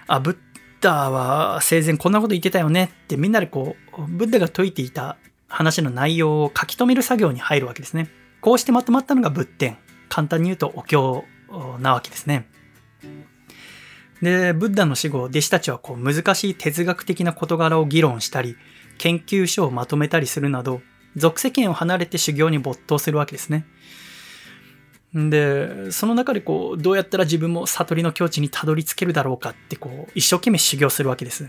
[0.06, 0.36] あ、ブッ
[0.80, 8.08] ダは生前こんなこと言ってたよねってみんなでこう、ブッダが説いていた話の内容を書き留める作業に入るわけですね。
[8.40, 9.76] こうしてまとまったのが仏典。
[10.08, 11.22] 簡単に言うとお経
[11.80, 12.48] なわけですね。
[14.22, 18.56] で、ブッダの死後、弟子たちはこう難しい哲学的な事柄を議論したり、
[18.96, 20.80] 研究書をまとめたりするなど、
[21.16, 23.66] 俗世間を離れて修行に没頭するわけですね。
[25.14, 31.48] で、その中でこう、どうやったら自分も悟りの境地にたどり着けるだろうかってこう、一生懸命修行するわけです。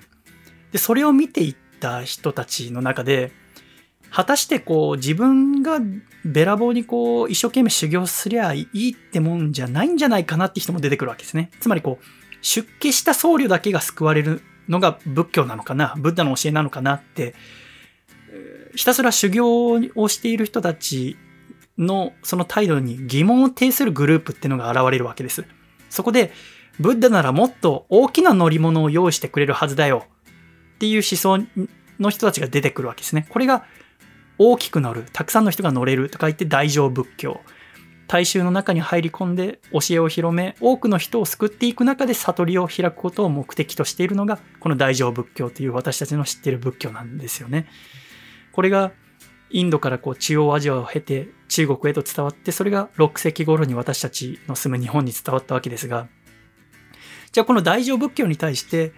[0.72, 3.32] で、それを見ていった人たちの中で、
[4.12, 5.80] 果たしてこう、自分が
[6.24, 11.50] べらぼうにこう、一生懸命修行すりゃいいってもんじゃないんじゃないかなって人も出てくるわけですね。
[11.60, 12.06] つまりこう、
[12.42, 17.34] 出家した僧侶だけが救われるのが仏教なのかな、ブッダの教えなのかなって、
[18.76, 21.18] ひたすら修行をしている人たち
[21.78, 25.46] のその態度に疑問を呈するグループっていうのが現れるわけです。
[25.90, 26.32] そこで、
[26.80, 30.06] ブッダならもっと大きな乗り物を用意してくれるはずだよ
[30.76, 31.48] っていう思想
[32.00, 33.26] の人たちが出てくるわけですね。
[33.30, 33.66] これが
[34.38, 37.40] 大きく乗る、たくさんの人が乗れると書いて大乗仏教。
[38.08, 47.68] 大衆の中に入り込んで教えを広め、多くの人を救っていく中で悟りを開くことを目的としているのが、この大乗仏教という私たちの知っている仏教なんですよね。
[48.56, 48.94] これが
[49.50, 56.08] インドからこう中央アジアを経て中国へと伝わって、それが6世紀頃に私たちの住む日本に伝わったわけですが、
[57.34, 58.94] じゃあこの大乗仏教に対して、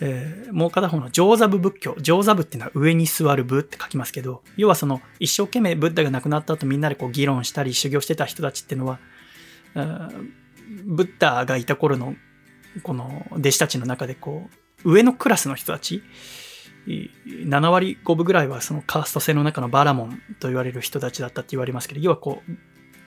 [0.00, 1.96] えー、もう片方の上座部仏教。
[2.00, 8.98] 上座部っていうのは上に座る部って書きますけど、要はその一生懸命ブッダが亡くなった後みんなでこう議論したり修行してた人たちっていうのは、
[10.86, 12.16] ブッダがいた頃の
[12.82, 14.50] この弟子たちの中でこ
[14.84, 16.02] う、上のクラスの人たち、
[16.86, 22.42] 7割5分ぐらいはそのカースト制の中のバラモンと言われる人たちだったって言われますけど、要はこ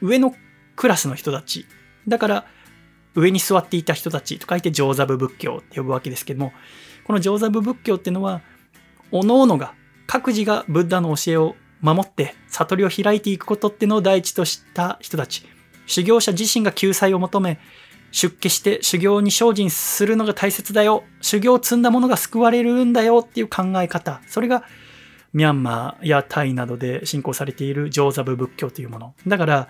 [0.02, 0.36] う、上の
[0.76, 1.66] クラスの人たち。
[2.08, 2.46] だから、
[3.16, 6.54] 上に座っていた人たちと書いて上座部仏教って呼ぶわけですけども、
[7.06, 8.42] この上座部仏教っていうのは、
[9.12, 9.74] 各々が、
[10.08, 15.46] 各自がブッダの教えを守って悟りを開いていくことっていうのを第一とした人たち。
[15.88, 17.60] 修行者自身が救済を求め、
[18.12, 21.04] 出家して修行に精進するのが大切だよ。
[21.22, 24.22] 修行を積んだ者が救われるんだよっていう考え方。
[24.28, 24.64] それが
[25.34, 29.14] ミャンマーやタイなどで信仰されている上座部仏教というもの。
[29.26, 29.68] だから、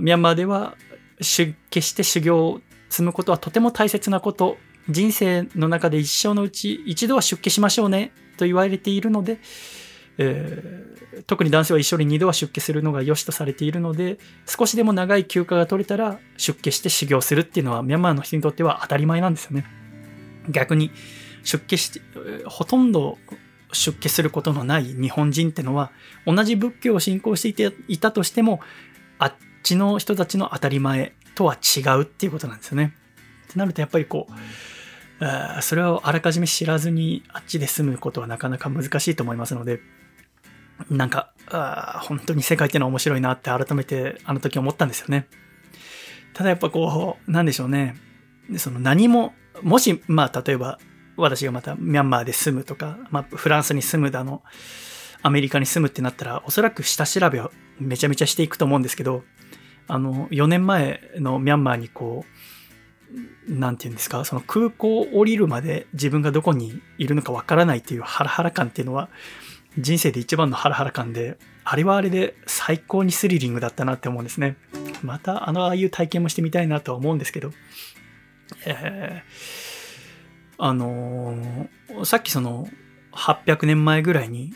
[0.00, 0.76] ミャンマーでは
[1.20, 4.56] 出家して修行を積むことはとても大切なこと、
[4.88, 9.38] 人生の中で一生のうち一度は出家しましょうねと言われているので、
[10.18, 19.64] えー、特に男性は一生に二度は出家するのが良しとされているので、少しでも長い休暇が取れたら出家して修行するっていうのはミャンマーの人にとっては当たり前なんですよね。
[20.48, 20.90] 逆に
[21.42, 22.00] 出家して、
[22.46, 23.18] ほとんど
[23.72, 25.92] 出家することのない日本人ってのは
[26.26, 28.60] 同じ仏教を信仰していていたとしても
[29.18, 32.94] あっちの人たちの当たり前とは違うっていうことなんですよね。
[33.48, 39.80] ってなるとやっぱりこう、それをあらかじめ知らずにあっちで住むことはなかなか難しいと思いますので、
[40.88, 41.32] なんか、
[42.02, 45.28] 本当に世界ってのは面白いなって改めてあの時思ったんですよね。
[46.32, 47.96] ただやっぱこう、なんでしょうね。
[48.56, 50.78] その何も、もし、まあ例えば
[51.16, 54.42] 私がまたミャンマーで住むとか、まあフランスに住むだの、
[55.22, 59.22] アメリカに住むってなったら、おそらく下調べをめちゃめちゃしていくと思うんですけど、
[59.86, 62.24] あの、4年前のミャンマーにこ
[63.48, 69.08] う、なんて言うんですか、その空港を降りるまで自分がどこにいるのかわからないっていうハラハラ感っていうのは、
[69.78, 74.56] 人生で一番のハラハラ感で、あれはあれで最高にスリリングだったなって思うんですね。
[75.02, 77.52] またあのああいう体験もしてみたいなとは思うんですけど、
[78.66, 82.68] えー、あのー、さっきその
[83.12, 84.52] 800年前ぐらいに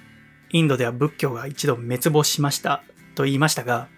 [0.50, 2.82] インドでは仏教が一度滅亡しました
[3.14, 3.88] と言いましたが、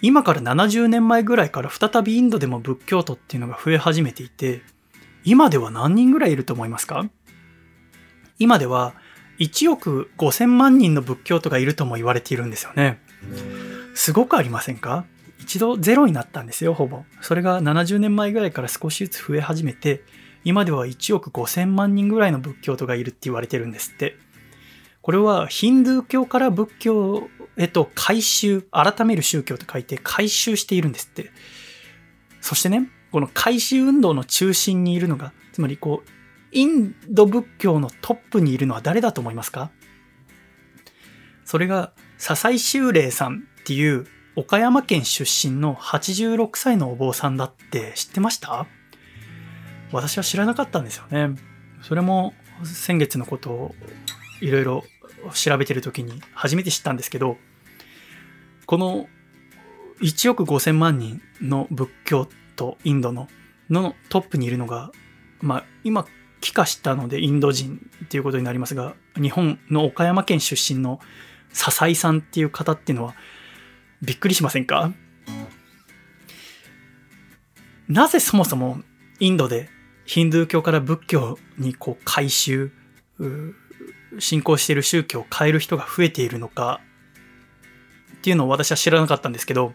[0.00, 4.62] 今から70年前ぐらいから再びインドでも仏教徒っていうのが増え始めていて、
[5.24, 7.04] 今では何人ぐらいいると思いますか？
[8.38, 8.94] 今では
[9.38, 13.00] 1億5000万人の仏教徒がいるとも言われているんですよね。
[13.94, 15.04] すごくありませんか？
[15.40, 17.04] 一度ゼロになったんですよ、ほぼ。
[17.20, 20.02] それが70年前ぐらいから少しずつ増え始めて、
[20.44, 24.16] 今では1億5000万人ぐらいの仏教徒がいるって言われてるんですって。
[25.00, 31.32] これはヒンドゥー教から仏教えっと、改宗、改める宗教と書いて改宗しているんですって。
[32.40, 36.10] そしてね、この改宗運動の中心にいるのが、つまりこう、
[36.52, 39.70] インド仏教のトップにいるのは誰だと思いますか？
[41.44, 44.06] それが、笹井修霊さんっていう
[44.36, 48.66] 岡山県出身の86歳のお坊さんだって知ってました？
[49.92, 51.36] 私は知らなかったんですよね。
[51.82, 52.34] それも
[52.64, 53.74] 先月のことを
[54.40, 54.84] いろいろ
[55.32, 57.36] 調べてる時に初めて知ったんですけど、
[58.66, 59.06] この
[60.00, 63.28] 1億5000万人の仏教とインドの
[63.70, 64.90] のトップにいるのが、
[65.40, 66.06] まあ今
[66.40, 71.00] 帰化したのでインド人っていうことになりますが、日本の岡山県出身の
[71.52, 73.14] 笹井さんっていう方っていうのは
[74.02, 74.92] びっくりしませんか？
[77.88, 78.82] なぜそもそも
[79.18, 79.68] インドで
[80.04, 82.70] ヒンドゥー教から仏教にこう改宗、
[84.18, 86.80] 信仰している宗教を変える人が増えているのか？
[88.16, 89.72] っていうのを私は知らなかったんですけど、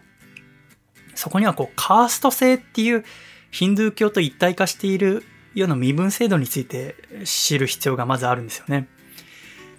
[1.14, 3.04] そこにはこう、カースト制っていう
[3.50, 8.88] ヒンドゥー教と一体化しているような身分制度について知る必要がまずあるんですよね。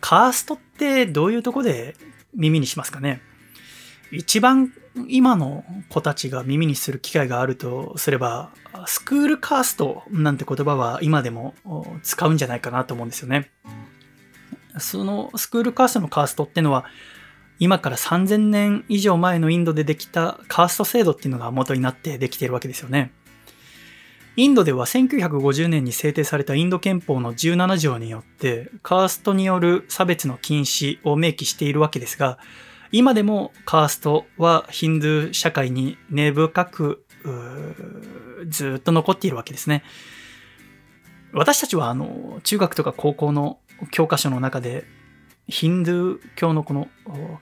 [0.01, 1.95] カーストってどういうとこで
[2.33, 3.21] 耳にしますかね？
[4.11, 4.71] 一番
[5.07, 8.51] 今の子たちが耳にする機会があるとすれば、
[8.85, 11.53] スクールカーストなんて言葉は今でも
[12.03, 13.51] 使うんじゃないかなと思うんですよね。
[14.77, 16.85] そのスクールカーストのカーストってのは、
[17.59, 23.11] 今から3000年以上前のインドでできたカースト制度っていうのが元になってできているわけですよね。
[24.37, 32.37] インドでは1950年に制定されたインド憲法の17条によってカーストによる差別の禁止を明記しているわけですが、
[32.91, 37.05] 今でもカーストはヒンドゥー社会に根深く
[38.49, 39.83] ずっと残っているわけですね。
[41.31, 43.59] 私たちはあの中学とか高校の
[43.91, 44.85] 教科書の中で
[45.47, 46.89] ヒンドゥー教のこの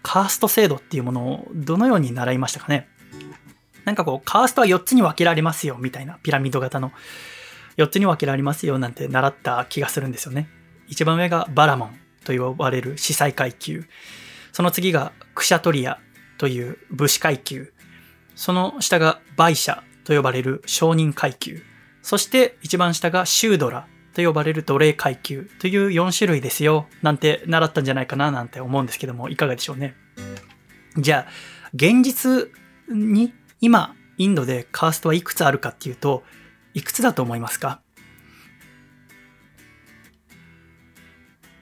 [0.03, 2.87] カースト制度っていうものをどのように習いましたかね？
[3.85, 6.91] なんかこう、カーストは4つに分けられますよ、みたいな、ピラミッド型の。
[7.77, 10.47] 4つに分けられますよ、なんて習った気がするんですよね。
[10.87, 13.85] 一番上がバラモンと呼ばれる司祭階級。
[14.51, 15.99] その次がクシャトリア
[16.37, 17.73] という武士階級。
[18.35, 21.63] その下がバイシャと呼ばれる商人階級。
[22.01, 29.95] そして一番下がシュードラと呼ばれる奴隷階級という4種類ですよ、なんて習ったんじゃないかななんて思うんですけども、いかがでしょうね。
[30.97, 31.31] じゃあ、
[31.73, 32.49] 現実
[32.89, 33.33] に
[33.63, 36.23] 今、インドでカーストはいくつあるかっていうと、
[36.73, 37.79] いくつだと思いますか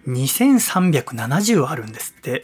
[0.08, 2.44] ?2370 あるんですって。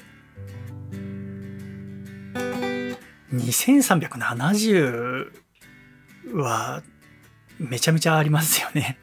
[3.34, 5.32] 2370
[6.36, 6.84] は
[7.58, 9.00] めちゃめちゃありますよね。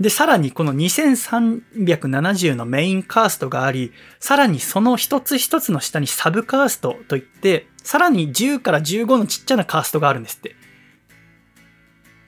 [0.00, 10.56] で、さらにこの2370のメインカーストがあり、さらにその一つ一つの下にサブカーストといって、さらに10から15のちっちゃなカーストがあるんですって。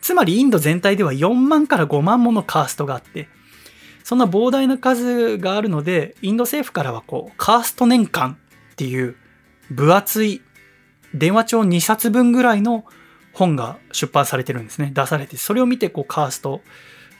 [0.00, 3.28] つまりインド全体では4万から5万ものカーストがあって、
[4.04, 8.38] そんな膨大な数があるので、インド政府からはこう、カースト年間
[8.72, 9.16] っていう
[9.72, 10.42] 分厚い
[11.12, 12.84] 電話帳2冊分ぐらいの
[13.32, 14.92] 本が出版されてるんですね。
[14.94, 16.62] 出されて、それを見てこうカースト、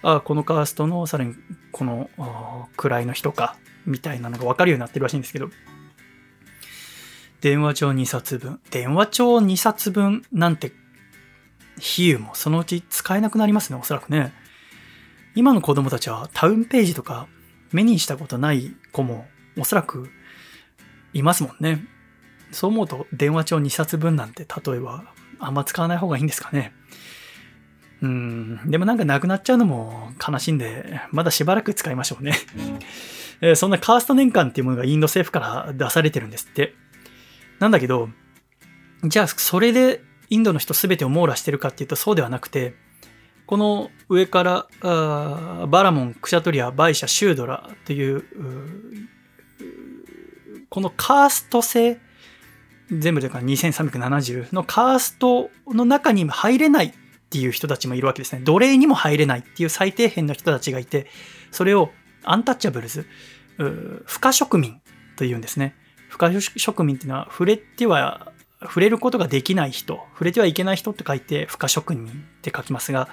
[0.03, 1.35] あこのカーストのさらに
[1.73, 2.09] この
[2.77, 5.51] 位の人か、みたいなのがわかるようになってるらしいんですけど、
[7.41, 8.61] 電話帳2冊分。
[8.71, 10.73] 電話帳2冊分なんて、
[11.79, 14.33] 比喩もそのうち使えなくなりますね、おそらくね。
[15.35, 17.29] 今の子供たちはタウンページとか
[17.73, 20.11] 目にしたことない子もおそらく
[21.13, 21.85] いますもんね。
[22.51, 25.05] そう思うと電話帳2冊分なんて例えば
[25.39, 26.73] あんま使わない方がいいんですかね。
[28.01, 32.33] うん、でもなんかなくなっちゃうのも悲しいんで、まだしばらく使いましょうね。
[33.41, 36.75] えー、そんなカースト年間っていうものがインド政府から出されてるんですって。
[37.59, 38.09] なんだけど、
[39.05, 42.75] じゃあそれでインドの人全てを網羅してるかっていうとそうではなくて、
[43.47, 48.25] この上からバラモン、クシャトリア、バイシャ、シュードラという
[50.69, 51.99] このカースト制、
[52.91, 56.93] 全部でか2370のカーストの中に入れないっ
[57.31, 58.43] ていう人たちもいるわけですね。
[58.45, 61.07] 奴隷にも入れないっていう最底辺の人たちがいて、
[61.51, 61.91] それを
[62.25, 63.07] アンタッチャブルズ、
[64.05, 64.81] 不可植民
[65.17, 65.75] というんですね。
[66.09, 72.11] 不可植民っていうのは触れては、触れることができない人、触れてはいけない人って書いて不可植民っ
[72.43, 73.09] て書きますが、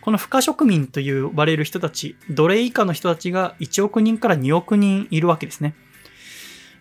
[0.00, 5.74] この不可植民と呼ばれる人たち、奴隷以下の人たちが1億人から2億人いるわけですね。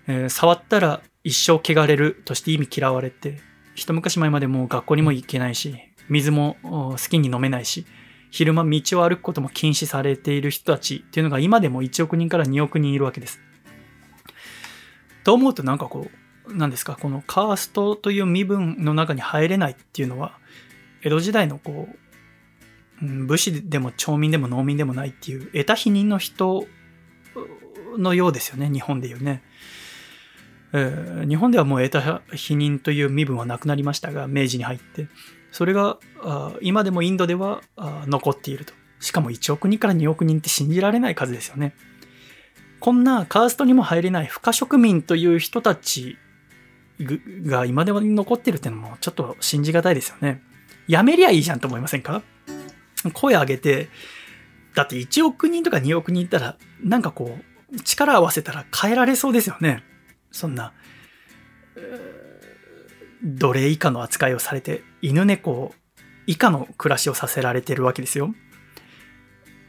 [0.07, 3.39] えー、触ったら一生汚れるとして意味嫌われて、
[3.73, 5.75] 一昔前までもう学校にも行けないし、
[6.07, 7.85] 水も好きに飲めないし、
[8.29, 13.39] 昼間道を歩くことも禁止されている人たちっていうのが今でも1億人から2億人いるわけです。
[15.25, 16.07] と思うとなんかこ
[16.47, 20.37] う、何ですか、このカーストという身分の中に入れないっていうのは、
[21.01, 21.89] 江戸時代のこ
[23.01, 26.65] う、武士でも町民でも農民でもないっていう得た否認の人
[27.97, 29.41] のようですよね、日本でいうね。
[30.73, 35.07] えー、日本ではもう得た否認という身分はなくなりましたが、明治に入って。
[35.51, 35.97] それが
[36.61, 38.73] 今でもインドでは残っていると。
[38.99, 41.73] しかも1億人から2億人って信じられない数ですよね。
[42.79, 46.17] こんなカーストにも入れない不可植民という人たち
[46.99, 50.41] が今でも残ってるってのもちょっと信じがたいですよね。
[50.87, 52.21] やめりゃいいじゃんと思いませんか？
[53.13, 53.89] 声上げて、
[54.75, 57.39] だって1億人とか2億人いたら、なんかこ
[57.71, 59.83] う、力合わせたら変えられそうですよね。
[60.31, 60.73] そんな、
[63.23, 65.73] 奴隷以下の扱いをされて、犬猫
[66.27, 68.33] 以下の暮らしをさせられてるわけですよ。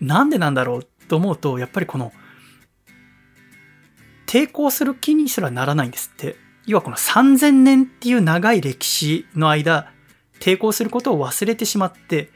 [0.01, 2.13] なんでなんだろうと思うと、やっぱりこの、
[4.27, 6.37] 抵抗する気にすらならないんですって。
[6.67, 9.93] 要はこの3000年っていう長い歴史の間、
[10.41, 12.31] 抵抗することを忘れてしまって、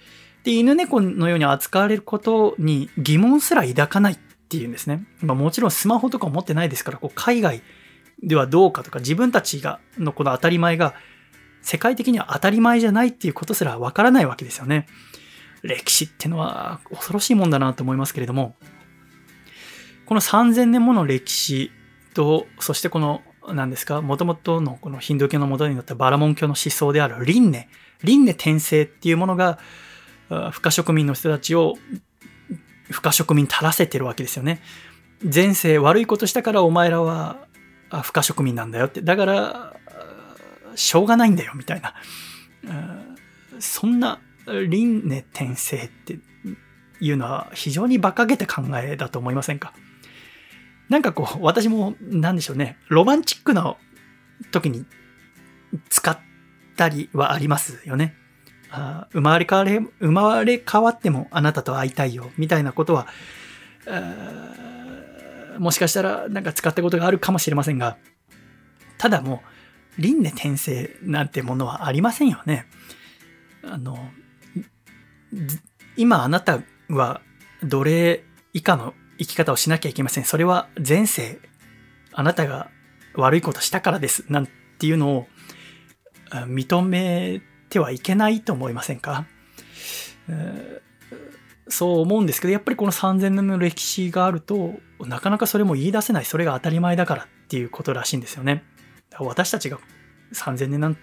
[0.45, 4.17] で、犬猫のように扱われることに疑問すら抱かないっ
[4.49, 5.05] ていうんですね。
[5.21, 7.63] まあ、もちろんスマホとか持ってないですから、こう海外
[8.23, 10.95] ではどうかとか、自分たちが、のこの当たり前が、
[11.63, 14.87] 世界的には当たり前じゃないっていうことすらわからないわけですよね。
[15.63, 18.55] 歴史ってのは恐ろしいもんだなと思いますけれども、
[20.07, 21.71] この3000年もの歴史
[22.15, 27.69] と、そしてこの、何ですか、もともとのこのヒンドゥー教の元になったバラモン教の思想である輪廻、
[28.03, 29.59] 輪廻転生っていうものが、
[30.53, 31.75] 不可植民の人たちを
[32.91, 34.63] 不可植民垂らせてるわけですよね。
[35.23, 37.49] 前世悪いことしたからお前らは
[38.03, 39.03] 不可植民なんだよって。
[39.03, 39.77] だから、
[40.77, 41.95] しょうがないんだよ、みたいな。
[43.59, 46.19] そんな輪廻転生って
[47.01, 49.75] いうのは非常に馬鹿げた考えだと思いませんか？
[50.91, 53.77] なんかこう、私も、なんでしょうね、ロマンチックな
[54.51, 54.85] 時に
[55.89, 56.19] 使っ
[56.77, 58.17] たりはありますよね。
[58.73, 63.07] あ生まれ変われ、生まれ変わってもあなたと会いたいよ、みたいなことは、
[65.59, 67.97] もしかしたらなんか使ったことがあるかもしれませんが、
[68.99, 69.43] ただも
[69.99, 72.67] う、輪廻転生なんてものはありませんよね。
[73.63, 74.11] あの、
[75.97, 77.21] 今あなたは
[77.63, 80.25] 奴隷以下の生き方をしなきゃいけません。
[80.25, 81.39] それは前世、
[82.13, 82.71] あなたが
[83.15, 84.25] 悪いことしたからです。
[84.29, 84.49] なん
[84.79, 85.27] ていうのを
[86.33, 89.27] 認めてはいけないと思いませんか、
[91.69, 96.25] そう思うんですけど、やっぱりこの3000年の歴史があると、なかなかそれも言い出せない。
[96.25, 98.65] それが当たり前だからっていうことらしいんですよね。
[99.19, 99.79] 私たちが
[100.33, 100.97] 3000年なん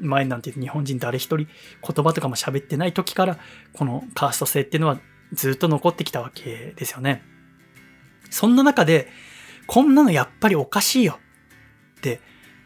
[0.00, 3.38] 前なんて日本人誰一人言葉とかも喋ってない時から、
[3.74, 4.98] このカースト制っていうのは
[5.32, 7.22] ずっと残ってきたわけですよね。
[8.30, 9.08] そんな中で、
[9.66, 11.18] こんなのやっぱりおかしいよ
[11.98, 12.20] って、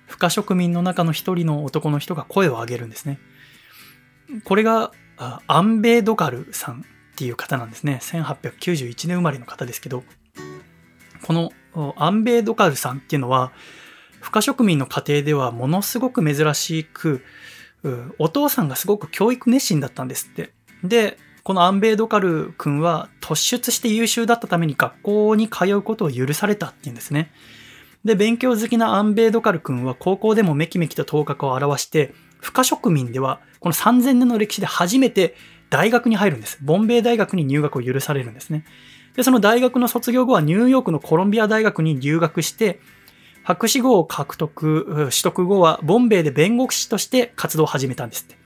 [0.07, 3.19] 不可植民の中の一人の男の人が声を上げるんですね。
[4.45, 4.93] これが、
[5.47, 6.83] アンベードガルさんっ
[7.17, 7.99] ていう方なんですね。
[8.03, 10.05] 1891年生まれの方ですけど、
[11.23, 11.53] この
[11.97, 13.53] アンベードガルさんっていうのは、
[14.21, 17.25] 不可植民の家庭ではものすごく珍しく、
[18.19, 20.53] お父さんがすごく教育熱心だったんですって。
[20.85, 27.33] で、このアンベードカル君は突出して優秀だったために学校に通うことを許されたっていうんですね。
[28.05, 35.35] で、勉強好きなアンベードカル君は高校でもめきめきと頭角を現して、不可植民ではこの3000年の歴史で初めて
[35.71, 36.59] 大学に入るんです。
[36.63, 38.65] ボンベイ大学に入学を許されるんですね。
[39.17, 42.81] で、その大学の卒業後はニューヨークのコロンビア大学に留学して、
[43.43, 48.37] 博士号を獲得、取得後はボンベイで弁護士として活動を始めたんですって。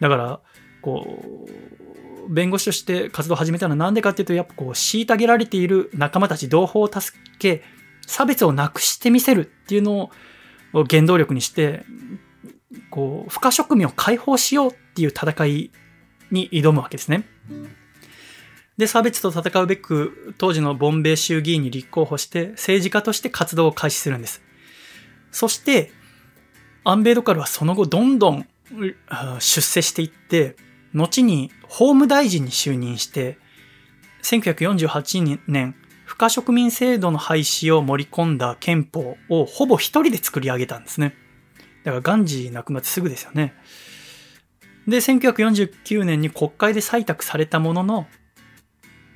[0.00, 0.40] だから、
[0.80, 1.83] こう、
[2.28, 7.62] 弁護士として活動を始めたのはなんでかっていうと、やっぱこう、虐げられている仲間たち同胞を助け、
[8.06, 10.10] 差別をなくしてみせるっていうの
[10.72, 11.84] を原動力にして、
[12.90, 15.70] こう、不可植民を解放しようっていう戦い
[16.30, 17.24] に挑むわけですね。
[18.76, 24.42] で、差別と戦うべく、当時のボンベイ州議員に立候補して、政治家として活動を開始するんです。
[25.30, 25.92] そして、
[26.82, 28.46] アンベードカルはその後どんどん
[29.38, 30.56] 出世していって、
[30.94, 33.38] 後に法務大臣に就任して、
[34.22, 35.74] 1948年、
[36.04, 41.16] 不可植民制度の廃止を盛り込んだ憲法をほぼ一人で作り上げたんですね。
[41.82, 43.54] だからガンジー亡くなってすぐですよね。
[44.86, 48.06] で、1949年に国会で採択されたものの、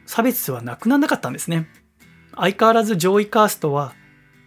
[0.07, 1.69] 差別はなくならなかったんですね。
[2.35, 3.95] 相変わらず上位カーストは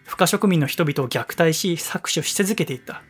[0.06, 3.04] 不可植民の人々を虐待し搾取し続けていた。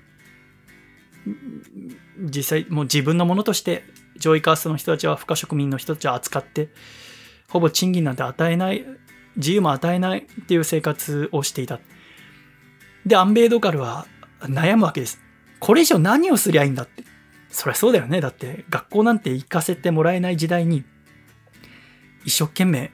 [2.19, 3.83] 実際もう自分のものとして
[4.21, 6.69] 上位カーストの人たちは不可植民の人たちを扱って
[7.49, 8.85] ほぼ賃金なんて与えない
[9.35, 11.79] 自由も与えないっていう生活をしていた。
[13.05, 14.05] で、アンベードガルは
[14.41, 15.19] 悩むわけです。
[15.59, 17.03] これ以上何をすりゃいいんだって。
[17.49, 18.21] そりゃそうだよね。
[18.21, 20.83] だって学校なんて行かせてもらえない時代に
[22.25, 22.91] 一生懸命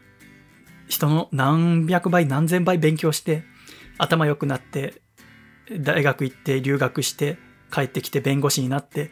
[0.87, 3.43] 人の何百倍何千倍勉強して
[3.97, 5.01] 頭良くなって
[5.79, 7.37] 大学行って留学して
[7.71, 9.11] 帰ってきて弁護士になって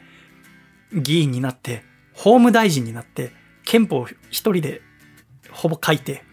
[0.94, 1.84] 議員になって
[2.16, 3.32] 法務大臣になって
[3.66, 4.82] 憲法を一人で
[5.52, 6.24] ほぼ書いて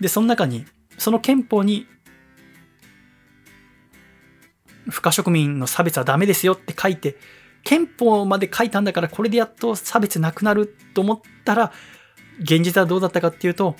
[0.00, 0.64] でその中に
[0.98, 1.86] その憲法に
[4.90, 7.16] 不可植民の差別はダメですよって書いて
[7.62, 11.72] 憲法まで書いたんだからこれでやっと差別なくなると思ったら
[12.40, 13.76] 現実はどうだったかっていうと、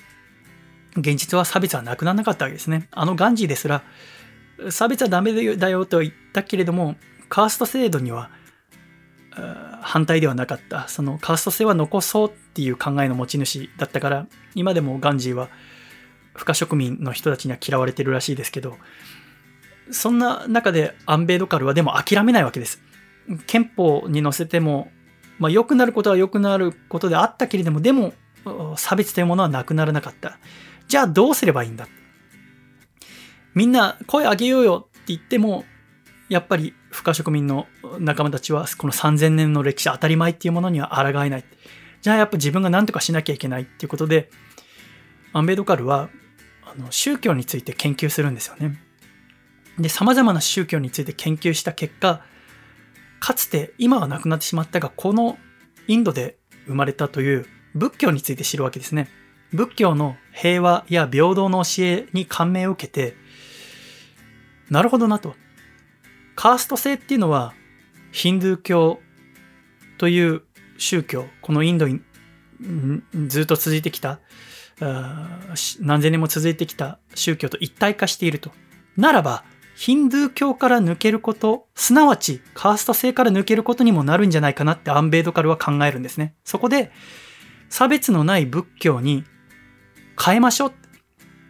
[0.96, 2.88] 現実は差別はなくならなかったわけですね。
[2.92, 3.82] あのガンジーですら、
[4.70, 6.96] 差別はダメだよと言ったけれども、
[7.28, 8.30] カースト制度には
[9.84, 10.88] 反対ではなかった。
[10.88, 15.48] そのカースト制は残そうっていう考えの持ち主だったから、今でもガンジーは
[16.34, 18.76] 不可植民の人たちには嫌われてるらしいですけど、
[19.90, 22.82] そんな中でアンベードカルはでも諦めないわけです。
[23.46, 24.90] 憲法に載せても、
[25.38, 28.14] まあ良くなることは良くなることであったけれども、でも
[28.76, 30.38] 差別というものはなくならなかった。
[30.88, 31.86] じゃあどうすればいいんだ？
[33.54, 35.64] みんな声上げようよって言っても、
[36.28, 37.66] やっぱり不可植民の
[37.98, 41.44] 仲間たちはこの3000年の歴史当たり前っていうものには抗えない。
[42.00, 44.30] じゃあやっぱ自分が何とかしなきゃいけないっていうことで、
[45.32, 46.08] アンベドカルは
[46.62, 48.78] あの宗教について研究するんですよね。
[49.76, 52.22] で、様々な宗教について研究した結果、
[53.18, 55.36] かつて今はなくなってしまったが、この
[55.88, 59.08] インドで生まれたという仏教について知るわけですね。
[59.52, 63.16] 仏教の平和や平等の教えに感銘を受けて、
[64.70, 65.34] なるほどなと。
[66.34, 67.54] カースト制っていうのは、
[68.12, 69.00] ヒンドゥー教
[69.98, 70.42] という
[70.78, 72.00] 宗教、このインドに
[73.28, 74.20] ずっと続いてきた、
[75.80, 78.52] 何千年も続いてきた宗教と一体化していると。
[78.96, 79.44] ならば、
[79.76, 86.34] ヒンドゥー教から抜けること、すなわちカースト制から抜けることにもなるんじゃないかなってアンベードカルは考えるんですね。
[86.44, 86.92] そこで、
[87.68, 89.24] 差別のない仏教に
[90.22, 90.72] 変えましょう。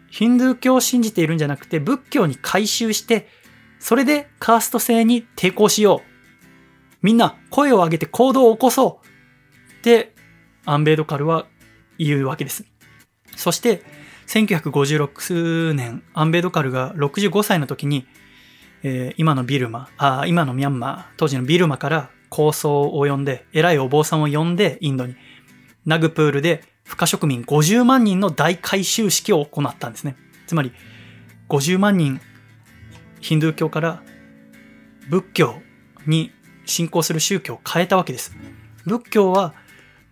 [0.08, 3.28] ヒンドゥー教を信じているんじゃなくて仏教に改宗して、
[3.84, 6.08] それでカースト制に抵抗しよう。
[7.02, 10.14] みんな声を上げて行動を起こそうって
[10.64, 11.46] アンベードカルは
[11.98, 12.64] 言うわけです。
[13.36, 13.82] そして、
[14.28, 18.06] 1956年、アンベードカルが65歳の時に、
[18.84, 25.14] えー、今のビルマ、あ今のミャンマー、当時のビルマから構想を呼んで、偉いお坊さんを呼んで、インドに、
[25.84, 30.16] ナグプールで不可植民50万人の大改修式を行ったんですね。
[30.46, 30.72] つまり、
[31.50, 32.18] 50万人、
[33.24, 34.02] ヒンドゥー教から
[35.08, 35.62] 仏教
[36.06, 36.30] に
[36.66, 38.36] 信仰する宗教を変えたわけです。
[38.84, 39.54] 仏教は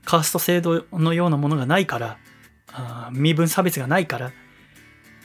[0.07, 2.19] カースト制度のようなものがないから、
[2.73, 4.33] あ身分差別がないから、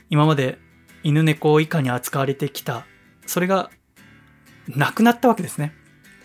[0.10, 0.58] 今まで
[1.02, 2.86] 犬猫以下に扱われてきた、
[3.26, 3.72] それが
[4.68, 5.72] なくなったわけですね。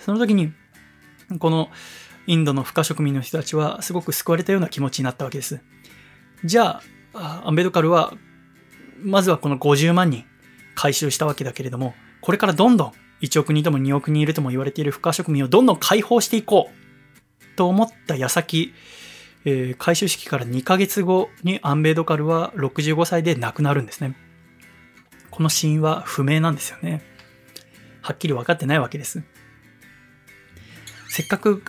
[0.01, 0.53] その時に、
[1.39, 1.71] この
[2.27, 5.61] インドの不可植民の人たちはすごく救われたような気持ちになったわけです。
[6.45, 6.83] じゃ
[7.15, 8.15] あ、アンベドカルは、
[9.01, 10.25] まずはこの50万人
[10.83, 18.75] 回収したわけだけれども、これからどんどん1億人とも2億人いるとも言われている不可植民をどんどん解放していこうと思った矢先、
[19.45, 24.17] えー、回収式から2ヶ月後にアンベドカルは65歳で亡くなるんですね。
[25.31, 27.01] この死因は不明なんですよね。
[28.01, 29.23] はっきり分かってないわけです。
[31.09, 31.63] せっかく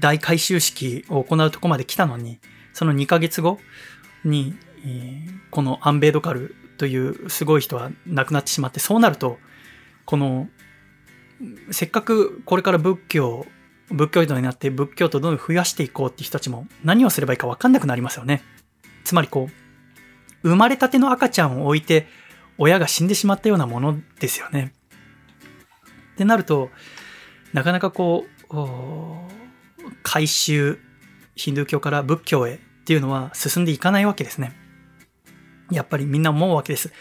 [0.00, 2.40] 大回収式を行うとこまで来たのに、
[2.72, 3.60] その2ヶ月後
[4.24, 4.56] に、
[5.52, 9.38] このアンベードカルというすごい人は亡くなってしまって、そうなると、
[10.04, 10.48] この、
[11.70, 13.46] せっかくこれから仏教、
[13.90, 18.42] 仏教徒になって仏教徒をどんどん増やしていこうって人たちも何をすればいいか分かんなくなりますよね。
[19.04, 19.48] つまりこ
[20.42, 22.06] う、生まれたての赤ちゃんを置いて
[22.58, 24.72] 親が死んでしまったようなものですよね。
[26.14, 26.70] ってなると、
[27.52, 28.54] なかなかこう、
[30.02, 30.78] 改宗、
[31.34, 34.61] ヒンドゥー教から仏教へっていうのは進んでいかないわけですね。
[35.72, 36.92] やっぱりみんな思うわけです。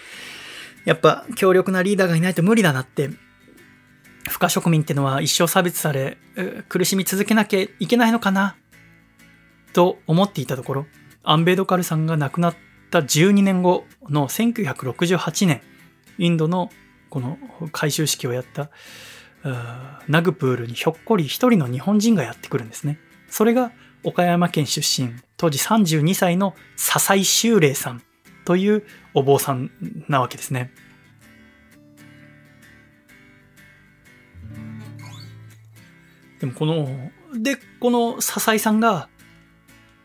[0.85, 3.09] やっぱ強力なリーダーがいないと無理だなって、
[4.29, 6.17] 不可植民ってのは一生差別され、
[6.69, 8.55] 苦しみ続けなきゃいけないのかな？
[9.73, 10.85] と思っていたところ、
[11.23, 12.55] アンベドカルさんが亡くなっ
[12.89, 15.61] た12年後の1968年、
[16.17, 16.71] インドの
[17.09, 17.37] この
[17.71, 18.69] 回収式をやった
[20.07, 22.99] ナグプールにひょっこり一人の日本人がやってくるんですね。
[23.29, 23.71] それが
[24.03, 28.03] 岡山県出身、当時32歳の笹井修霊さん
[28.45, 28.83] という
[29.13, 29.71] お坊さん
[30.07, 30.71] なわけですね。
[36.39, 39.09] でもこの、で、この笹井さんが、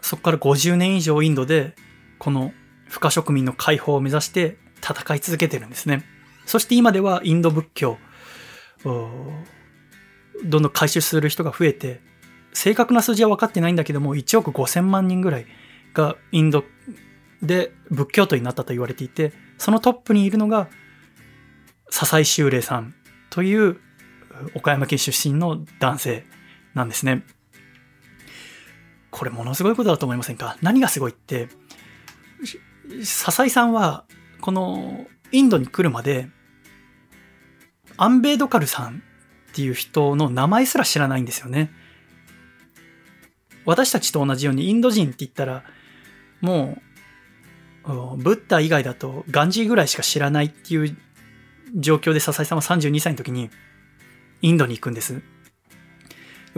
[0.03, 1.75] そこから50年以上インドで、
[2.19, 2.53] この
[2.89, 6.05] 不可植民の解放を目指して戦い続けてるんですね。
[6.45, 7.99] そして今ではインド仏教、
[8.85, 12.01] どんどん回収する人が増えて、
[12.53, 15.47] 正確な数字は分かってないんだけども、1億5000万人ぐらい
[15.95, 16.65] がインド
[17.43, 20.69] で仏教徒になったと言われていて、そのトップにいるのが、
[21.91, 22.95] 笹井修霊さん
[23.31, 23.79] という
[24.55, 26.27] 岡山県出身の男性
[26.75, 27.25] なんですね。
[29.11, 30.59] これものすごいことだと思いませんか？
[30.61, 31.49] 何がすごいって、
[33.03, 34.05] 笹井さんは、
[34.41, 36.29] このインドに来るまで、
[37.97, 39.03] アンベードカルさん
[39.51, 41.71] っていう人の名前すら知らないんですよね。
[43.65, 45.65] 私たちと同じようにインド人って言ったら、
[46.41, 46.83] もう、
[47.87, 50.97] ブッダ以外だとガンジーぐらいしか知らないっていう
[51.75, 53.51] 状況で笹井さんは32歳の時に
[54.43, 55.23] インドに行くんです。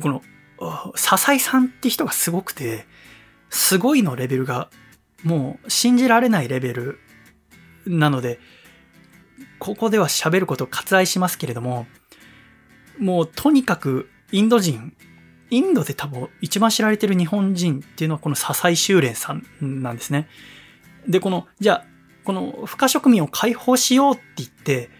[0.01, 0.23] この、
[0.95, 2.87] 笹井さんって人がすごくて、
[3.51, 4.71] すごいのレベルが
[5.25, 6.99] もう信じられないレベル
[7.87, 8.39] なので、
[9.59, 11.87] ここでは喋ることを割愛しますけれども、
[12.99, 14.95] もうとにかくインド人、
[15.51, 20.29] インドで多分一番知られてる日本人っていうのはこの笹井修練さんなんですね。
[21.09, 21.85] で、この、じゃあ、
[22.25, 24.91] この不可植民を解放しようって言って、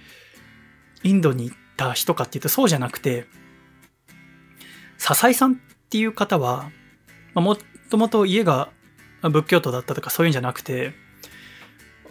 [1.03, 3.27] インドに行った人かっていうとそうじゃなくて、
[4.97, 5.57] 笹井さんっ
[5.91, 6.71] ていう方は、
[7.35, 7.57] も
[7.91, 8.71] ともと家が
[9.23, 10.95] 仏教徒だったとかそういうんじゃなくて、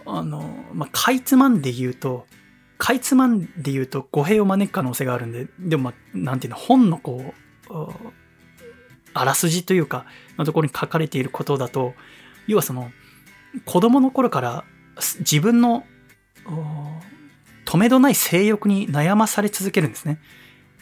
[0.06, 2.28] あの、まあ、かいつまんで言うと、
[2.78, 7.34] かいつまんで言うと語弊を招く可能性があるんで、でも、まあ、なんていうの、本のこ
[7.70, 7.88] う、
[9.14, 10.06] あらすじというか、
[10.38, 11.93] のところに書かれていることだと、
[12.48, 12.91] 要はその、
[13.66, 14.64] 子供の頃から
[15.20, 15.84] 自分の
[17.66, 20.20] 止めどない性欲に悩まされ続けるんですね。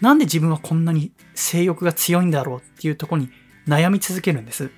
[0.02, 3.30] なんで自分はこんなに性欲が強いんだろうっていうとこに
[3.68, 4.70] 悩み続けるんです。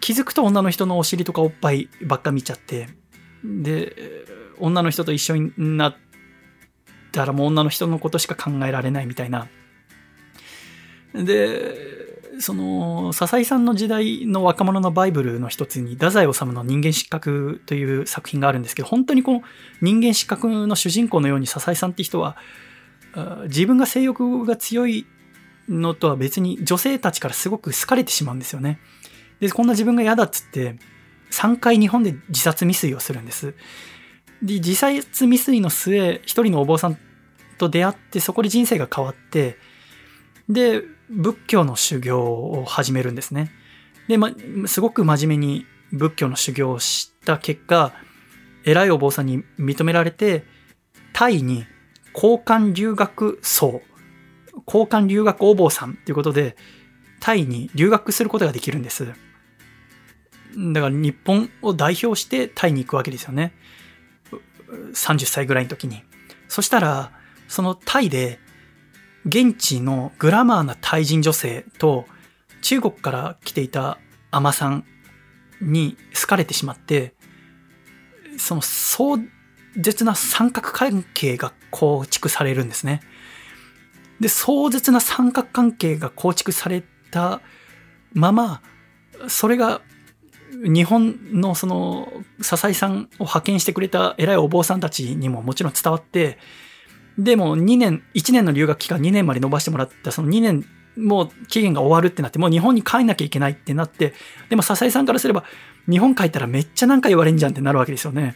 [0.00, 2.88] 気づくと女の人のお尻とかおっぱいばっか見ちゃって、
[3.44, 3.94] で、
[4.58, 5.96] 女の人と一緒になっ
[7.12, 9.48] たらもう女の人のことしか考えられないみたいな。
[11.14, 11.99] で、
[12.40, 19.42] その、笹井さんの時代の若者のバイブルの一つに、太宰治の人間失格という作品があるんですけど、本当にこの
[19.80, 22.36] 人間失格の主人公のように笹井さんって人は、
[23.44, 25.06] 自分が性欲が強い
[25.68, 28.80] のとは別に女性たちからすごく好かれてしまうんですよね。
[29.40, 30.76] で、こんな自分が嫌だっつって、
[31.30, 33.54] 3回日本で自殺未遂をするんです。
[34.42, 36.98] で、自殺未遂の末、一人のお坊さん
[37.58, 39.58] と出会って、そこで人生が変わって、
[40.48, 43.50] で、仏教の修行を始めるんですね。
[44.08, 44.30] で、ま、
[44.66, 47.92] すごく真面目に仏教の修行をした結果、
[48.64, 50.44] 偉いお坊さんに認められて、
[51.12, 51.66] タイに
[52.14, 53.82] 交換留学僧、
[54.66, 56.56] 交換留学お坊さんということで、
[57.18, 59.06] タイに留学することができるんです。
[60.56, 63.52] だから日本を代表してタイに行くわけですよね。
[64.92, 66.02] 30歳ぐらいの時に。
[66.48, 67.12] そしたら、
[67.48, 68.38] そのタイで
[69.26, 72.06] 現地のグラマーなタイ人女性と
[72.62, 73.98] 中国から来ていた
[74.30, 74.84] アマさん
[75.60, 77.14] に好かれてしまって、
[78.38, 79.18] その壮
[79.76, 83.02] 絶な三角関係が構築されるんですね。
[84.20, 87.40] で、壮絶な三角関係が構築された
[88.12, 88.62] まま、
[89.28, 89.82] それが
[90.52, 96.38] 日本のその笹井さんを派遣してくれた偉いお坊さんたちにももちろん伝わって、
[97.22, 100.64] でも2年、1年の留学期間2年まで伸ばしてもらったその2年
[100.96, 104.14] もう期限が終わるってなって、もう日本に帰んなきゃいけないってなって、
[104.48, 105.44] でも笹井さんからすれば、
[105.88, 108.34] 日本帰ったらめっちゃなんか言われんじゃんってなるわけですよね。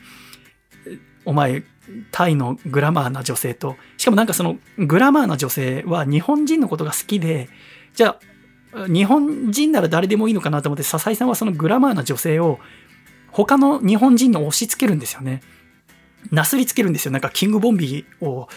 [1.25, 1.65] お前、
[2.11, 7.49] タイのグラマーな女性と、しかもなんかそのグラマーな女性は日本人のことが好きで、
[7.95, 8.19] じゃ
[8.73, 12.61] あ、日本人なら誰でもいいのかなと思って、笹井さんはそのグラマーな女性を
[13.31, 15.43] 他の日本人に押し付けるんですよね。
[16.31, 17.13] なすりつけるんですよ。
[17.13, 18.49] なんかキングボンビーを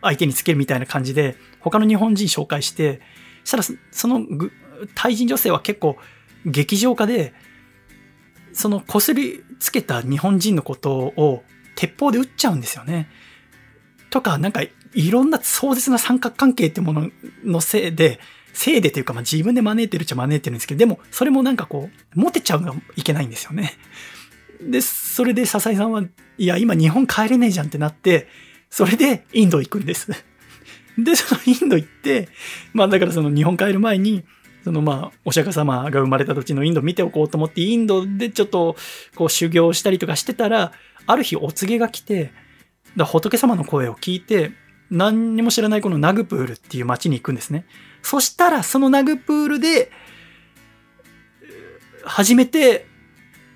[0.00, 3.00] 相手につけるみたいな感じで、他の日本人紹介して、
[3.44, 4.26] したらその
[4.94, 5.96] タイ人女性は結構
[6.44, 7.34] 劇場家で、
[8.52, 11.44] その擦りつけた日本人のことを
[11.74, 13.08] 鉄砲で撃っちゃうんですよね。
[14.10, 14.62] とか、なんか
[14.94, 17.10] いろんな壮絶な三角関係ってもの
[17.44, 18.20] のせいで、
[18.52, 23.72] せいでというか、まあ自分で招いてるっちゃ招いてるんですけど、でもそれもなんかこう、モテちゃうのがいけないんですよね。
[24.70, 26.02] で、それで笹井さんは、
[26.38, 28.28] いや、今日本帰れねえじゃんってなって、
[28.70, 30.10] それでインド行くんです。
[30.98, 32.28] で、そのインド行って、
[32.72, 34.24] まあだからその日本帰る前に、
[34.64, 38.76] そのまあ、お釈迦様が生まれた土地のインド見ておこうと思って、インドでちょっと
[39.14, 40.72] こう修行したりとかしてたら、
[41.06, 42.32] ある日お告げが来て、
[42.96, 44.52] だ仏様の声を聞いて、
[44.90, 47.64] 何にも知らないこのナグプールっていう街に行くんですね。
[48.02, 49.90] そしたら、そのナグプールで、
[52.04, 52.86] 初めて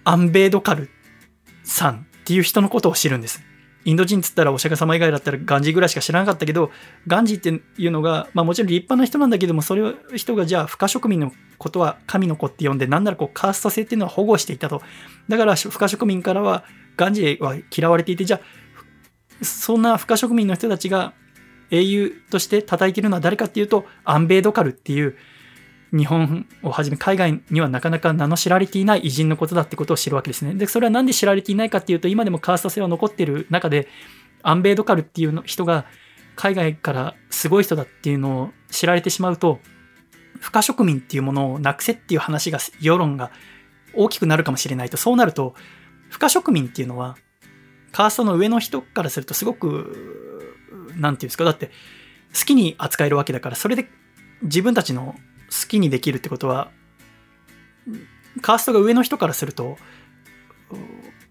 [0.04, 0.88] アンベードカル
[1.66, 3.42] さんっていう人のことを知るんです。
[3.84, 6.72] インド人っつったらお釈迦様以外だったらガンジーぐらいしか知らなかったけど、
[7.06, 14.82] ガンジーっていうのが、まあもちろん立派な人なんだけども、それを人がじゃあ、不可植民のことは神の子って呼んで、なんならこうカースト制っていうのは保護していたと。
[15.28, 16.64] だから不可植民からは、
[16.96, 21.12] ガンジーは嫌われていて、じゃあ、そんな不可植民の人たちが
[21.70, 25.16] 英雄として叩いてるのは誰かっていうと、アンベードカルっていう、
[25.92, 30.54] 日本をはじめ海外にはなかなか名の知られていない偉人のことだってことを知るわけですね。
[30.54, 33.88] で、それはなんで知られていないかっていうと、今でもカースト制は残っている中で、
[34.42, 35.86] アンベードカルっていうの人が
[36.34, 39.60] 海外からすごい人だっていうのを知られてしまうと、
[40.40, 43.30] 不可植民っていうものをなくせっていう話が、世論が
[43.94, 45.54] 大きくなるかもしれないと、そうなると、
[46.10, 47.16] 不可植民っていうのは、
[47.92, 50.54] カーストの上の人からするとすごく、
[50.96, 51.70] なんていうんですか、だって
[52.38, 53.88] 好きに扱えるわけだから、それで
[54.42, 55.16] 自分たちの
[55.50, 56.70] 好きにできるってことは、
[58.42, 59.76] カーストが上の人からすると、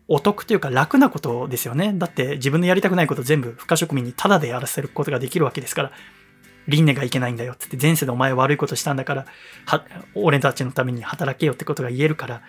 [0.08, 1.94] お得というか楽なことですよね。
[1.96, 5.92] だって自分のやりたくないこと全部不可植民にタダでやらせることができるわけですから、
[6.68, 9.26] 輪廻がいけないんだよってって前世でお前悪いことしたんだから、
[9.66, 12.42] は、俺たちのために働けよってことが言えるから、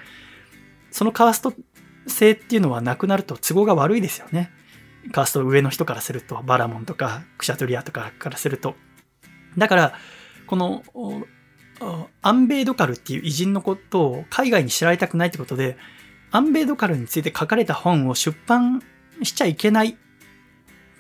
[0.91, 1.53] そのカースト
[2.07, 4.51] 性っていうのはなくなると都合が悪いですよね。
[5.13, 8.77] カースト上の人からすると、バラモンとかクシャトリアとかからすると。
[9.57, 9.95] だから、
[10.47, 10.83] この
[12.23, 15.77] アンベードカルっていう偉人のことを海外に知られたくないってことで、
[16.31, 18.83] アンベードカルについて書かれた本を出版
[19.23, 19.95] しちゃいけないっ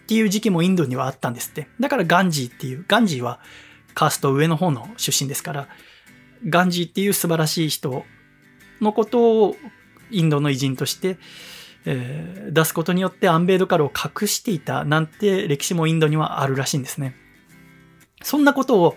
[0.07, 1.68] ていう時期もインドにはあったんですって。
[1.81, 3.41] だからガンジーっていう、ガンジーは
[3.95, 5.68] カースト上の方の出身ですから、
[6.49, 8.05] ガンジーっていう素晴らしい人
[8.81, 9.57] のことを
[10.11, 11.18] インドの偉人として、
[11.87, 17.14] えー、出すことによってアンベードカルを隠していたなんて歴史もインドにはあるらしいんですね。
[18.22, 18.97] そんなことを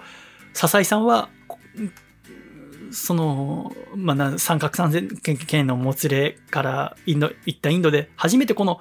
[0.54, 1.30] 笹井さんは、
[2.92, 8.80] その、まあ、三角三権のもつれからインド、行ったインドで初めてこの、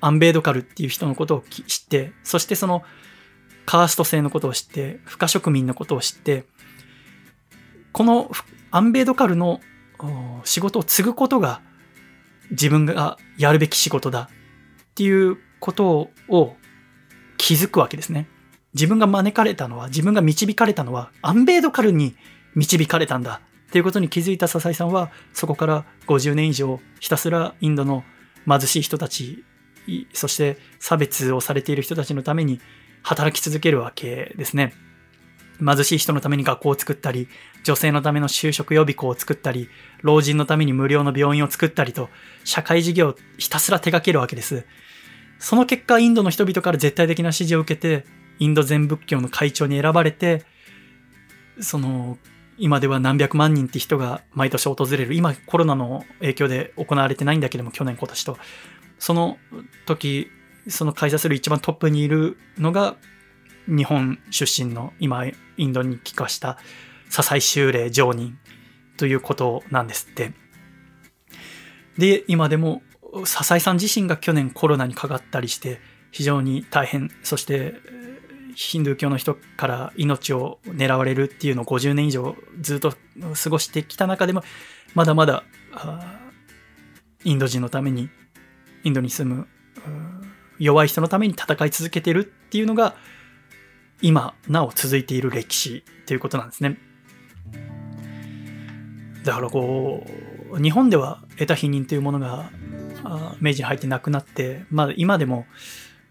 [0.00, 2.82] アンベードカルっていう人のことを知って、そしてその
[3.64, 6.44] カースト制のことを知って、不可植民のことを知って、
[7.92, 8.30] この
[8.70, 9.60] アンベードカルの
[10.44, 11.60] 仕事を継ぐことが
[12.50, 14.30] 自分がやるべき仕事だ
[14.92, 16.56] っていうことを
[17.36, 18.28] 気づくわけですね。
[18.74, 22.14] 自分が招かれたのは、自分が導かれたのは、アンベードカルに
[22.54, 28.04] 導かれたんだっていうことに気づいた笹井さんは、そこから50年以上ひたすらインドの
[28.46, 29.44] 貧しい人たち、
[30.12, 32.60] そして差別をされている人たちのために
[33.02, 34.74] 働き続けるわけですね。
[35.64, 37.28] 貧しい人のために学校を作ったり、
[37.62, 39.68] 女性のための就職予備校を作ったり、
[40.02, 42.10] 老人のために無料の病院を作ったりと、
[42.44, 44.64] 社会事業をひたすら手掛けるわけです。
[45.38, 48.04] その結果、インドの人々から絶対的な支持を受けて、
[48.42, 50.44] インド全仏教の会長に選ばれて、
[51.60, 52.18] その、
[52.58, 55.14] 今では何百万人って人が毎年訪れる。
[55.14, 58.38] 今コロナの影響で行われてないんだけども、去年今年と。
[58.98, 59.38] その
[59.86, 60.28] 時、
[60.68, 62.96] その開催する一番トップにいるのが
[63.66, 66.58] 日本出身の今インドに帰化した
[67.10, 68.38] 笹井修礼上人
[68.96, 70.32] ということなんですって。
[71.96, 72.82] で、今でも
[73.24, 75.80] 笹井さん自身が去年コロナにかかったりして
[76.10, 77.74] 非常に大変、そして
[78.54, 82.92] ヒンドゥー教の人から命を狙われるっていうのを50年以上ずっと
[83.42, 84.42] 過ごしてきた中でも
[84.94, 85.44] まだまだ
[87.24, 88.10] インド人のために
[88.84, 89.46] インドに住む
[90.58, 92.94] 弱い人のために戦い続けてるっていうのが
[94.00, 96.78] 今なお続いている歴史ということなんですね。
[99.24, 100.04] だからこ
[100.52, 102.50] う、日本では得た否認というものが
[103.40, 105.46] 明治に入ってなくなって、まあ今でも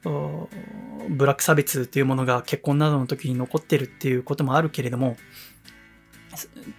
[0.03, 5.17] ブラック差別というものが結婚などの時に残ってるっていうこともあるけれども、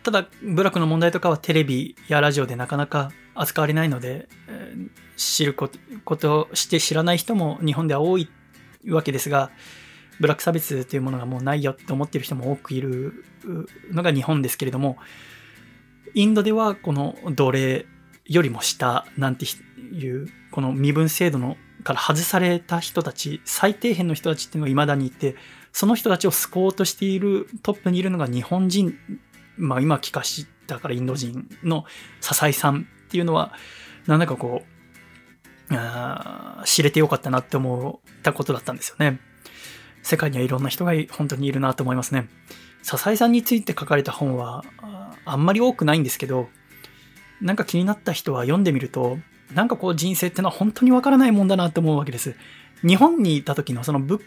[0.02, 4.28] ただ、ブラックの問題とかはテレビやラジオでなかなか扱われないので、
[5.16, 5.68] 知るこ
[6.16, 8.28] として知らない人も日本では多い
[8.88, 9.50] わけですが、
[10.20, 13.24] ブラック差別というものがもうないよって思ってる人も多くいる
[13.90, 14.96] のが日本ですけれども、
[16.14, 17.86] インドではこの奴隷
[18.26, 25.36] よりも下なんていう、この身分制度のから外された人たち、最底辺の人たちっていうのが未だにいて、
[25.72, 28.94] その人たちを救おうとしているトップにいるのが日本人、
[29.56, 31.84] まあ今帰化したからインド人の
[32.20, 33.52] 笹井さんっていうのは、
[34.06, 39.20] なんだかこう、あ知れてよかったなって思ったことだったんですよね。
[40.02, 42.28] 世界にはいろんな人が本当にいるなと思いますね。
[42.82, 44.64] 笹井さんについて書かれた本は
[45.24, 46.48] あんまり多くないんですけど、
[47.40, 49.18] なんか気になった人は読んでみると、
[49.54, 52.34] なんかこう人生ってのは本当にわからないもんだなと思うわけです。
[52.86, 54.20] 日本にいた時のそのぶ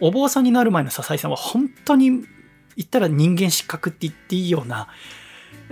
[0.00, 2.26] お坊さんになる前の笹井さんは本当に言
[2.82, 4.88] ったら人間失格って言っていいような、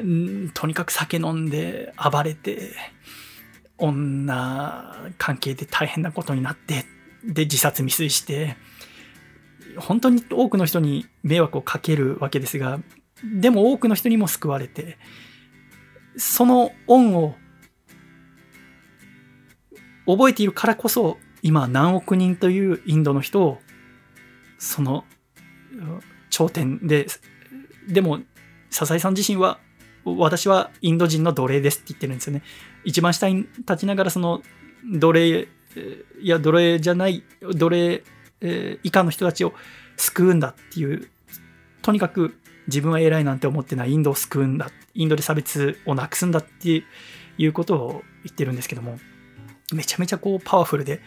[0.02, 2.74] んとにかく酒飲んで暴れて、
[3.78, 6.84] 女関係で大変なことになって、
[7.24, 8.56] で自殺未遂して、
[9.78, 12.80] 本当に多くの人に迷惑をかけるわけですが、
[13.24, 14.98] でも多くの人にも救われて、
[16.16, 17.34] その恩を
[20.06, 23.58] 覚えているからこそ、今何億人というインドの人を、
[24.58, 25.04] その
[26.30, 27.06] 頂点で、
[27.88, 28.20] でも、
[28.70, 29.58] 笹井さん自身は、
[30.04, 32.42] 私はインド人の奴隷ですって言ってるんですよね。
[32.84, 34.42] 一番下に立ちながら、その
[34.84, 35.48] 奴隷、
[36.20, 38.02] いや、奴隷じゃない、奴隷、
[38.82, 39.54] 以下の人たちを
[39.96, 41.08] 救うんだっていう、
[41.82, 42.36] とにかく
[42.66, 46.84] 自分は偉いなんて思ってないインドを救うんだ、インドで差別をなくすんだって
[47.38, 48.98] いうことを言ってるんですけども、
[49.74, 51.00] めちゃめちゃこうパワフルで、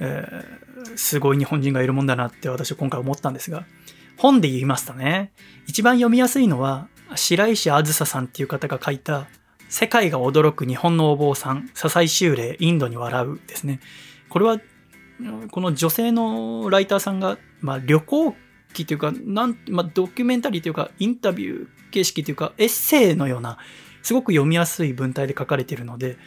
[0.00, 3.64] えー、すごい日本人がいるもんだなって私は今回思ったんですが、
[4.16, 5.32] 本で言いますとね、
[5.66, 9.26] 一番読みやすいのは、白石あずささんっていう方が書いた、
[9.68, 13.80] 世界が驚く日本のお坊さん、笹井修礼、インドに笑うですね。
[14.28, 14.60] これは
[15.50, 18.34] この女性のライターさんが、まあ、旅行
[18.72, 23.58] 記というか、なん、まあ、ドキュメンタリーというか、インタビュー形式というか、エッセイのような、
[24.02, 26.18] すごく読みやすい文体で書かれているので、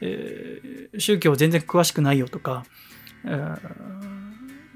[0.00, 2.64] えー、宗教全然詳しくないよとか、
[3.24, 3.58] えー、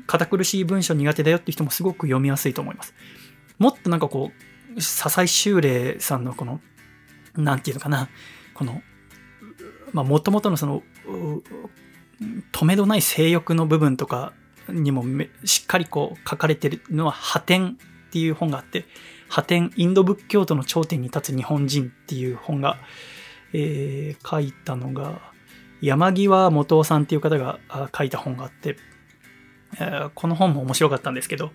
[0.06, 2.94] 堅苦しい文章苦手だよって人もすごく読みやすいと思います。
[3.58, 4.30] もっとなんかこ
[4.76, 6.60] う、笹井修礼さんのこの、
[7.36, 8.08] なんていうのかな、
[8.54, 8.82] この、
[9.92, 10.82] まあ、もともとのその、
[12.52, 14.32] 止めどない性欲の部分とか、
[14.68, 15.04] にも
[15.44, 18.86] しっかりこう書かれてるのは破天っていう本があって
[19.28, 22.78] 破天インド仏教徒の頂点に立つ日本人っていう本が、
[23.54, 25.20] えー、書いたのが
[25.80, 27.60] 山際元夫さんっていう方が
[27.96, 28.76] 書いた本があって、
[29.76, 31.52] えー、この本も面白かったんですけど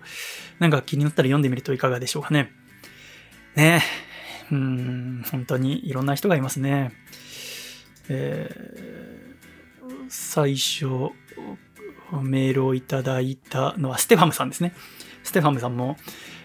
[0.58, 2.50] なんか気になったら読んでみるといかがでしょうかね。
[3.54, 3.82] ね。
[3.82, 4.10] え
[4.52, 6.92] うん本当にいろんな人がいますね。
[8.08, 10.86] えー、最初
[12.22, 14.72] メールをいただいたのはステファムさんですね。
[15.22, 15.96] ステファムさんも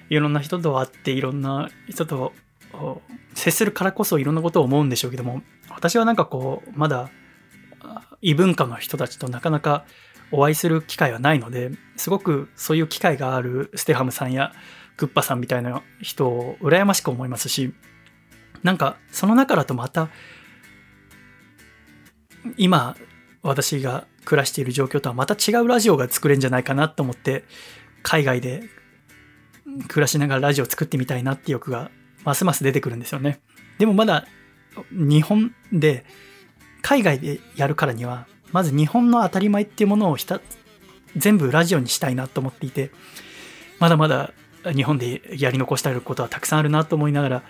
[0.10, 2.34] いろんな人と会っていろんな人と
[3.34, 7.09] 接するからこそいろんなことを思うんでしょうけども、私はなんかこう、まだ
[8.21, 9.86] 異文化の人たちとなかなか
[10.32, 14.53] お会いする機会はないので、すごくそういう機会があるステファムさんや
[14.97, 17.73] クッパさんみたいな人を羨ましく思いますし、
[18.63, 20.09] なんかその中だとまた
[22.57, 22.95] 今
[23.43, 27.43] 私が暮らしている状況とはまた違うラジオが作れるんじゃないかなと思って
[28.01, 28.63] 海外で
[29.88, 31.91] 暮らしながらラジオ作ってみたいなって欲が
[32.26, 33.39] ますます出てくるんですよね。
[33.78, 34.26] でもまだ
[34.91, 36.05] 日本で
[36.82, 40.17] 海外でやるからにはまず日本の当たり前っていうものを
[41.15, 42.91] 全部ラジオにしたいなと思っていて
[43.80, 44.34] まだまだ
[44.73, 47.43] 日本でやり残したいことはたくさんあるなと思いながら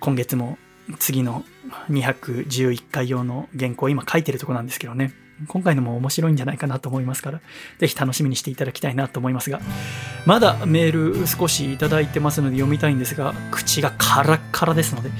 [0.00, 0.58] 今月も
[0.98, 1.44] 次の
[1.88, 5.23] 211回用の原稿を今書いてるとこなんですけどね。
[5.48, 7.40] 今回のも面白いんじゃないかなと思いますから、
[7.78, 9.60] ぜひ楽しみにしていただきたいなと思いますが、
[10.26, 15.10] まだメール少しいただいてますので読みたいんですが、口がカラッカラですので、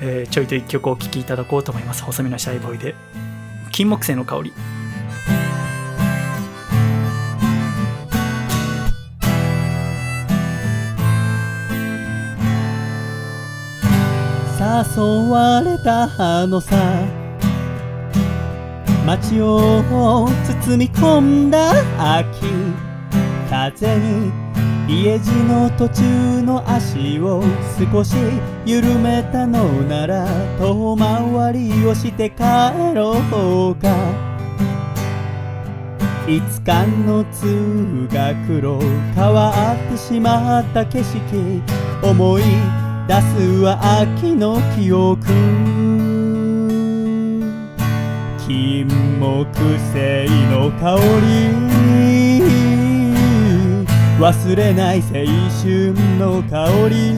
[0.00, 2.02] えー、ちょいと一曲お聴きいただこうと思います。
[2.02, 2.94] 細身のシャイボーイで、
[3.72, 4.52] 金木犀の香り。
[14.96, 17.19] 誘われたあのさ
[19.06, 20.28] 街を
[20.64, 21.72] 包み込んだ
[22.18, 22.46] 秋。
[23.48, 24.30] 風に
[24.88, 27.42] 家路の途中の足を
[27.92, 28.14] 少し
[28.66, 30.26] 緩めたのなら
[30.58, 32.42] 遠回りをして帰
[32.94, 33.18] ろ
[33.70, 33.88] うか。
[36.28, 38.78] いつかの通学路
[39.14, 41.62] 変わってしまった景色。
[42.02, 42.42] 思い
[43.08, 45.79] 出すは秋の記憶。
[48.50, 48.84] 金
[49.20, 49.46] 木
[49.92, 51.30] 犀の香り
[54.18, 55.04] 忘れない青
[55.62, 57.14] 春の香り。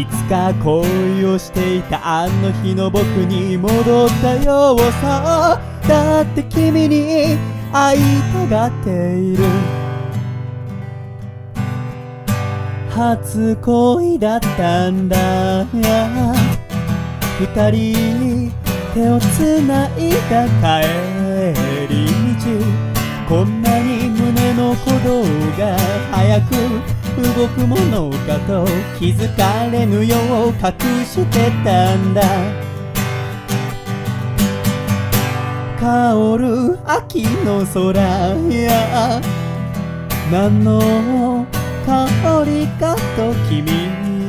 [0.00, 5.60] いつか恋をしていたあの日の僕に戻ったようさ。
[5.86, 7.38] だって君に
[7.72, 8.00] 会い
[8.32, 9.44] たがっている。
[12.90, 15.64] 初恋だったんだ。
[17.40, 18.52] 二人
[18.92, 20.84] 手をつないだ帰
[21.88, 22.04] り
[22.36, 22.44] 道。
[23.26, 25.22] こんなに胸の鼓動
[25.56, 25.78] が
[26.10, 26.50] 早く
[27.38, 28.66] 動くものかと
[28.98, 32.20] 気づかれぬよう隠してたんだ。
[35.80, 38.02] 香る秋の空
[38.50, 39.18] や。
[40.30, 41.46] 何の
[41.86, 43.64] 香りかと君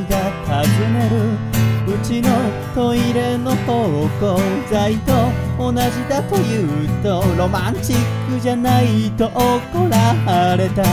[0.07, 0.31] が
[0.63, 1.50] 尋ねる。
[1.93, 2.29] うちの
[2.73, 4.37] トイレの芳香
[4.69, 5.11] 剤と
[5.57, 10.83] 同じだと言うとロマンチックじゃないと怒られた。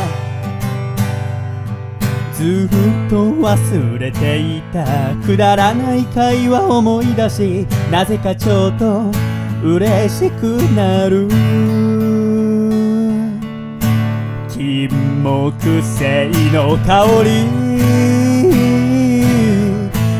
[2.35, 4.85] ずっと忘れていた。
[5.25, 9.11] くだらない会話思い出しなぜかちょっと
[9.63, 11.29] 嬉しくなる。
[14.49, 14.89] 金
[15.23, 18.08] 木犀の香り。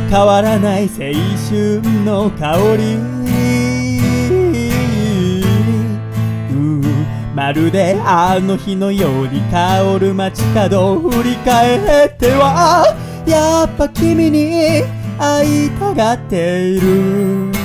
[0.09, 1.12] 変わらない青
[1.48, 3.18] 春の香り。
[7.34, 12.96] まるであの日のように香る街角を振り返っては
[13.26, 14.82] やっぱ君に
[15.18, 17.57] 会いたがっている。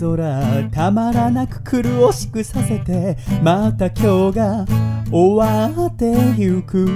[0.00, 4.66] 空たまらなく苦しくさせてまた今日が
[5.10, 6.86] 終わってゆく。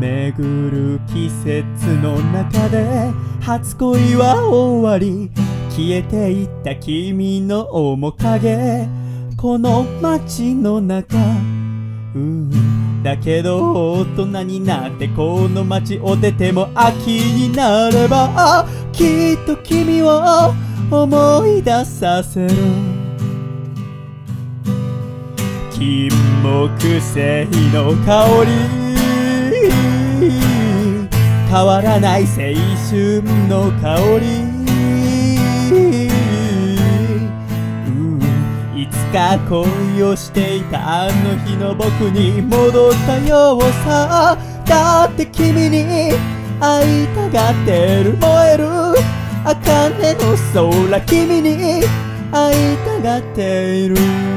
[0.00, 5.30] 巡る季節の中で初恋は終わり
[5.70, 8.88] 消えていった君の面影。
[9.36, 11.16] この街の中、
[12.14, 13.02] うん。
[13.02, 20.52] だけど大人になってこの街を出ても秋になればきっと君を
[20.90, 22.48] 思い出させる
[25.70, 26.10] 金
[26.42, 28.50] 木犀の香り。
[31.50, 32.28] 変わらない青
[32.88, 34.26] 春の香り。
[35.72, 35.74] う
[37.90, 38.20] ん
[38.74, 41.12] いつか恋をしていたあの
[41.44, 44.36] 日の僕に戻ったようさ。
[44.66, 45.84] だって君に
[46.62, 48.16] 会いたがってる。
[48.18, 48.66] 燃える。
[49.44, 51.82] 茜の空君に
[52.30, 54.31] 会いたがっている。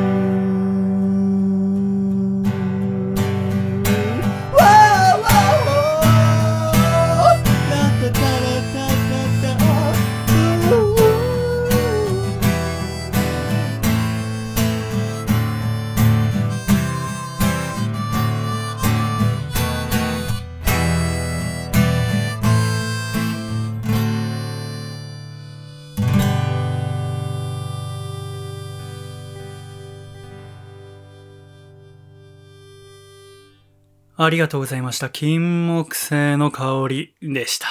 [34.26, 35.09] ありがとうございました。
[35.09, 37.67] 金木犀の香りでした。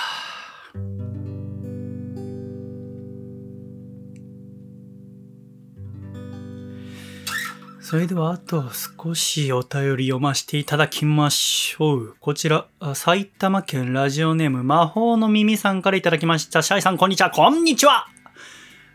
[7.81, 12.17] それではあと少しお便り読ませていただきましょう。
[12.19, 16.63] こちら、埼玉県ラジオネーム魔法の耳さんからいただきました。
[16.63, 17.31] シャイさんこんにちは。
[17.31, 18.09] こんにちは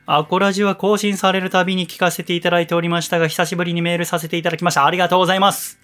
[0.07, 4.85] アコラジは更新されるたびに聞かせていただいておりましたが、久しぶりにメールさせていただきました。
[4.85, 5.79] ありがとうございます。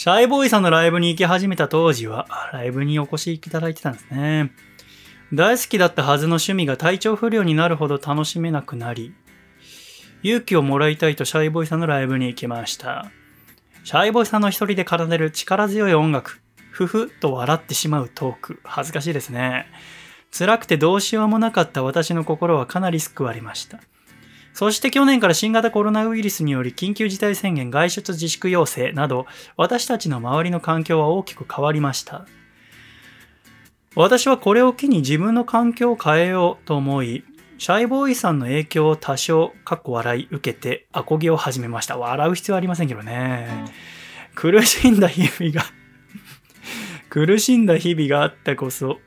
[0.00, 4.50] シャイボーイさんのライブに行き始めた当時は、ライブにお越しいただいてたんですね。
[5.30, 9.12] 大好きだったはずの趣味が体調不良になるほど楽しめなくなり、
[10.22, 13.10] 勇気をもらいたいとシャイボーイさんのライブに行きました。
[13.84, 16.40] シャイボーイさんの一人で奏でる力強い音楽、
[16.70, 19.66] ふふと笑ってしまうトーク、恥ずかしいですね。
[20.32, 23.80] 辛くてどうしようもなかった私の心はかなり救われました。
[24.52, 29.26] そして去年から新型コロナウイルスにより緊急事態宣言外出自粛要請など
[29.56, 32.26] 私たちの周りの環境は大きく変わりました。
[33.96, 37.24] 私はこれを機に自分の環境を変えようと思い、
[37.58, 41.98] シャイボーイさんの影響を多少、かっこ笑い受けて、アコギを始めました。
[41.98, 43.64] 笑う必要ありませんけどね。
[44.36, 45.64] 苦しんだ日々が
[47.08, 49.00] 苦しんだ日々があったこそ、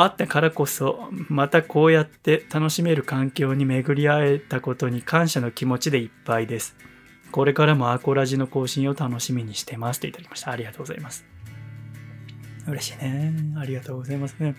[0.00, 6.76] あったからこそ、またこうやって楽しめる環境に巡り会えたことに感謝の気持ちでいっぱいです。
[7.32, 10.52] これからもアコラジの更新を楽しみにしてますといただきました。
[10.52, 11.26] ありがとうございます。
[12.68, 13.34] 嬉しいね。
[13.58, 14.54] ありがとうございますね。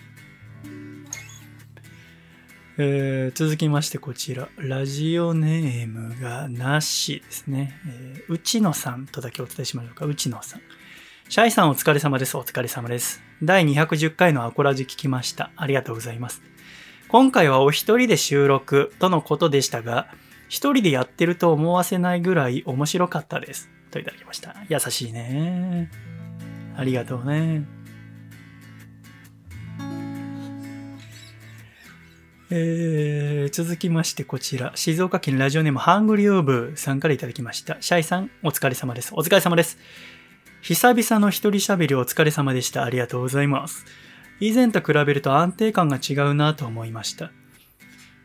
[2.76, 7.80] えー続きましてこちら、ラジオネームがなしですね。
[7.86, 10.04] えー内野さんとだけお伝えしましょうか。
[10.04, 10.60] 内野さん。
[11.30, 12.36] シャイさんお疲れ様です。
[12.36, 13.29] お疲れ様です。
[13.42, 15.50] 第210回のアコラジ聞きました。
[15.56, 16.42] ありがとうございます。
[17.08, 20.08] 今回はお一人で収録とのことでしたが、
[20.48, 23.70] 一人でやってると思わせないぐらい面白かったです。
[23.90, 24.54] といただきました。
[24.68, 25.90] 優しいね。
[26.76, 27.64] ありがとうね。
[32.52, 37.76] えー続きましてこちら、静岡県ラジオネームハングリーオーブさんからいただきました。
[37.80, 39.12] シャイさん、お疲れ様です。
[39.14, 39.78] お疲れ様です。
[40.62, 42.84] 久々の一人喋りお疲れ様でした。
[42.84, 43.86] ありがとうございます。
[44.40, 47.30] 以前と比べると安定感が違うなと思いました。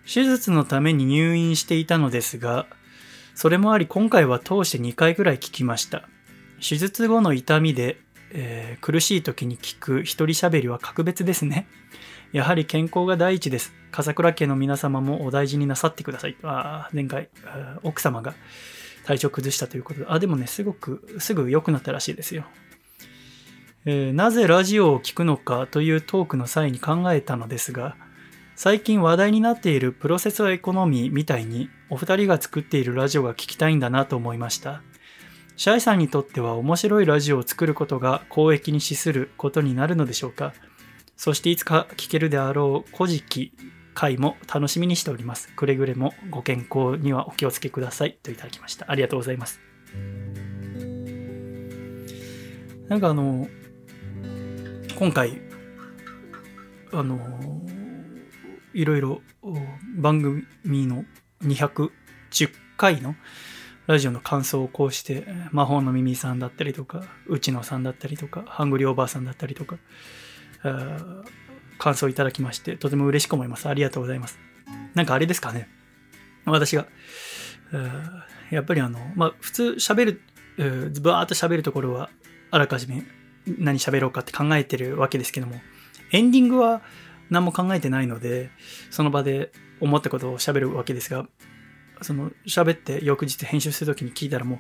[0.04, 2.68] 手術のために入院していたのですが、
[3.36, 6.10] それもあり今回は通して2回ぐらい聞きました。
[6.60, 11.68] 手術後の痛みで、えー苦しい時に聞く一人喋りは格別ですね。
[12.34, 13.74] やはり健康が第一です。
[13.92, 16.36] 笠倉家の皆様もお大事になさってください。
[16.44, 17.30] あー前回、
[17.84, 18.34] 奥様が
[19.06, 22.46] 体調崩したということで、あ、でもね、すごく、すぐ良くなったらしいですよ。
[23.86, 27.96] えーなぜラジオを聞くのかというトークの際に考えたのですが、
[28.56, 34.82] 最近話題になっているプロセスエコノミーみたいに、お二人が作っているラジオが聞きたいんだなと思いました。
[35.58, 40.54] シャイさんにとっては面白いラジオを作ることが公益に資することになるのでしょうか
[41.16, 43.54] そしていつか聞けるであろう古事記
[43.96, 45.52] 回も楽しみにしております。
[45.56, 48.92] くれぐれもご健康にはお気をつけくださいといただきました。
[48.92, 49.60] ありがとうございます。
[52.88, 53.48] なんかあの、
[55.00, 55.42] 今回、
[56.92, 57.64] あの、
[58.74, 59.22] いろいろ
[59.98, 61.06] 番組の
[61.42, 61.90] 210
[62.78, 63.16] 回の
[63.88, 69.78] ラジオの感想をこうして、魔法の耳さんだったりとか、内野さんだったりとか、ハングリーおばあさんだったりとか、
[71.78, 73.68] 感想いただきまして、とても嬉しく思います。
[73.68, 74.40] ありがとうございます。
[74.94, 75.68] なんかあれですかね。
[76.46, 76.88] 私が、
[78.52, 80.22] やっぱりあの、まあ、普通喋る、
[80.58, 82.10] えーバーっと喋るところは、
[82.52, 83.04] あらかじめ
[83.60, 85.60] 何喋ろうかって考えてるわけですけども、
[86.12, 86.82] エンディングは
[87.30, 88.52] 何も考えてないので、
[88.92, 91.28] その場で思ったことを喋るわけですが、
[92.02, 94.60] その喋って翌日編集するときに聞いたらもう、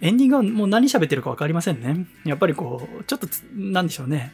[0.00, 2.06] エンディングはもう何喋ってるか分かりませんね。
[2.24, 4.32] やっぱりこう、ちょっと、なんでしょうね。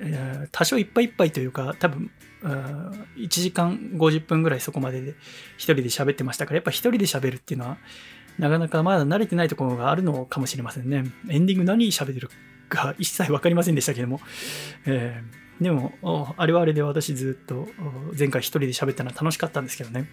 [0.00, 2.10] え、多少いっぱいいっぱいというか、多分、
[2.42, 5.14] 1時間50分ぐらいそこまでで
[5.56, 7.78] 一人で喋ってましたから、やっぱ一人で喋るっていうのは、
[8.38, 11.04] なかなかまだ慣れてないところがあるのかもしれませんね。
[11.28, 12.30] エンディング何喋ってる
[12.68, 14.20] か一切分かりませんでしたけども。
[14.86, 17.68] えー、でも、あれはあれで私ずっと
[18.18, 20.08] 前回一人で喋ったのは楽しかったんですけどね。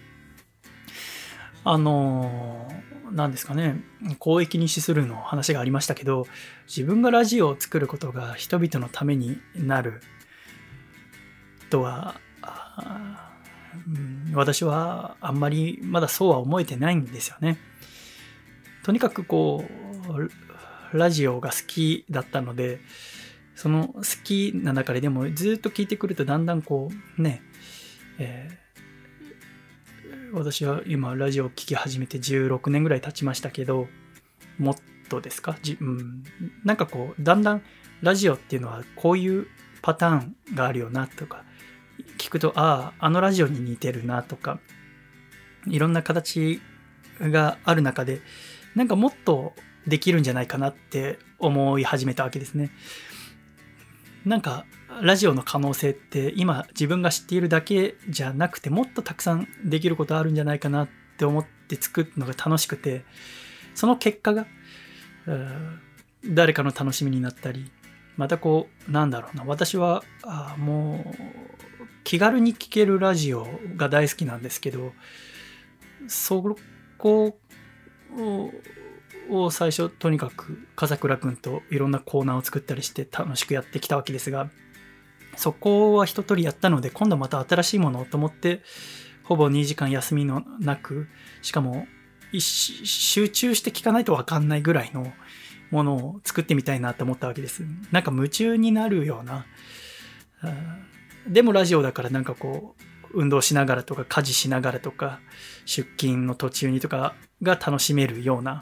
[1.64, 2.70] あの
[3.12, 3.82] 何ですかね、
[4.18, 6.26] 公益に資するの話がありましたけど、
[6.66, 10.00] 自分がラジオを作ることが人々のためになる
[11.70, 12.20] とは、
[14.34, 17.58] 私はあんまりまだそうは思えてないんですよね。
[18.84, 19.64] とにかくこ
[20.92, 22.80] う、ラジオが好きだったので、
[23.54, 27.42] その好きな中ででもずっと聞いてくるとだんだんこうね、
[28.18, 28.67] えー
[30.32, 33.86] 私は今ラジオを聴き始めて16年ぐらい経ちましたけど、
[34.58, 34.76] もっ
[35.08, 35.56] とですか？
[35.62, 36.24] じ、うん、
[36.64, 37.62] なんかこう、だんだん
[38.02, 39.46] ラジオっていうのはこういう
[39.82, 41.44] パターンがあるよなとか、
[42.18, 44.60] 聞くと、ああ、あのラジオに似てるなとか、
[45.66, 46.60] いろんな形
[47.20, 48.20] がある中で、
[48.74, 49.54] なんかもっと
[49.86, 52.70] できるんじゃないかなって思い始めたわけですね。
[54.24, 54.66] なんか
[55.02, 63.04] ラジオの可能性って今自分が知っているだけじゃなくてもっとたくさんできることあるんじゃないかなって思って作るのが楽しくて
[63.74, 64.46] その結果が
[66.24, 67.70] 誰かの楽しみになったり
[68.16, 74.92] またこうなんだろうな私はあもう気軽に聴けるラジオが大好きなんですけど
[76.08, 76.56] そ
[76.96, 77.36] こ
[79.30, 84.50] を最初とにかく笠倉くんといろんなコーナーを作ったりして楽しくやってきたわけですが
[85.38, 88.60] そこは一通りやったので、今度また新しいものをと思って、
[89.22, 91.06] ほぼ2時間休みのなく、
[91.42, 91.86] しかも
[92.32, 95.12] 集中して聞かないとわかんないぐらいの
[95.70, 97.62] ものを作ってみたいなと思ったわけです。
[97.92, 99.46] なんか夢中になるような、
[101.28, 102.82] でもラジオだからなんかこう、
[103.12, 105.20] 運動しながらとか家事しながらとか
[105.64, 108.60] 出勤の途中にとかが楽しめるような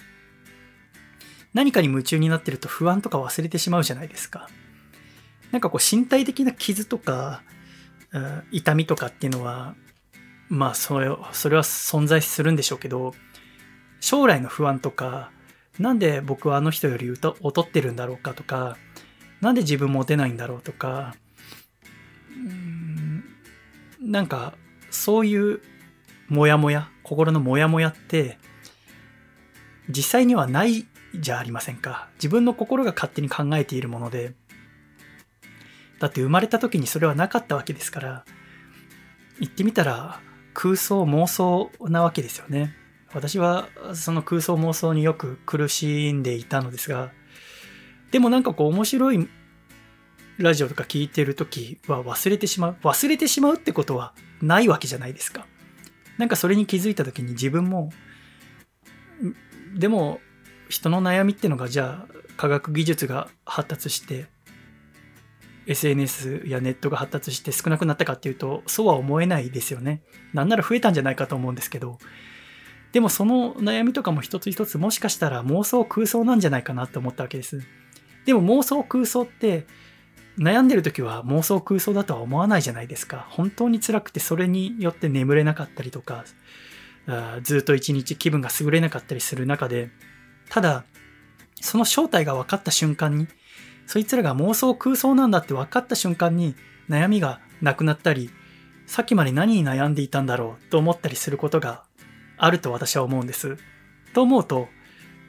[1.52, 4.48] 何かに夢中になってると不安とか忘れてしまうじゃないですか。
[5.52, 7.42] なんかこう身体的な傷とか、
[8.50, 9.74] 痛みとかっていうのは、
[10.48, 13.14] まあそれそれは存在するんでしょうけど、
[14.00, 15.30] 将来の不安とか、
[15.78, 18.76] なんで僕はあの人より劣ってるんだろうかとか、
[19.40, 21.14] なんで自分モテないんだろうとか、
[22.34, 23.24] うん
[24.00, 24.54] なんか
[24.90, 25.60] そういう
[26.28, 28.38] モヤモヤ、心のモヤモヤって、
[29.88, 32.08] 実際にはないじゃありませんか。
[32.14, 34.34] 自分の心が勝手に考えているもので、
[35.98, 38.24] だって生まれた時にそれはなかったわけですから、
[39.40, 40.20] 言ってみたら
[40.54, 42.74] 空想妄想なわけですよね。
[43.12, 47.12] 私はその空想妄想によく苦しんでいたのですが、
[48.10, 49.28] でもなんかこう面白い
[50.38, 52.76] ラジオとか聞いてる時は忘れてしまう。
[52.82, 55.46] 忘れてしまうってことはないわけじゃないですか。
[56.18, 57.90] なんかそれに気づいた時に自分も、
[59.74, 60.20] でも
[60.68, 64.26] 人の悩みってのがじゃあ科学技術が発達して
[65.66, 70.02] SNS やネットが発達して少なくなったかっていうと、そうは思えないですよね。
[70.32, 71.98] なんなら増えたんじゃないかと思うんですけど、
[72.92, 77.62] でもその悩みとかも一つ一つもしかしたら妄想空想なんじゃないかなって思ったわけです。
[78.24, 79.66] でも妄想空想って
[80.38, 83.26] 悩んでる時は妄想空想だとは思わないじゃないですか。
[83.30, 86.24] 本当に辛くてそれによって眠れなかったりとか、
[87.42, 89.90] ずっと一日気分が優れなかったりする中で、
[90.48, 90.84] ただ、
[91.60, 93.28] その正体が分かった瞬間に、
[93.86, 96.54] そいつらが妄想空想なんだって分かった瞬間に
[96.88, 98.30] 悩みがなくなったり、
[98.86, 101.84] さっきまで何に悩んでいたんだろうと思ったりすることが
[102.36, 103.56] あると私は思うんです。
[104.12, 104.68] と思うと、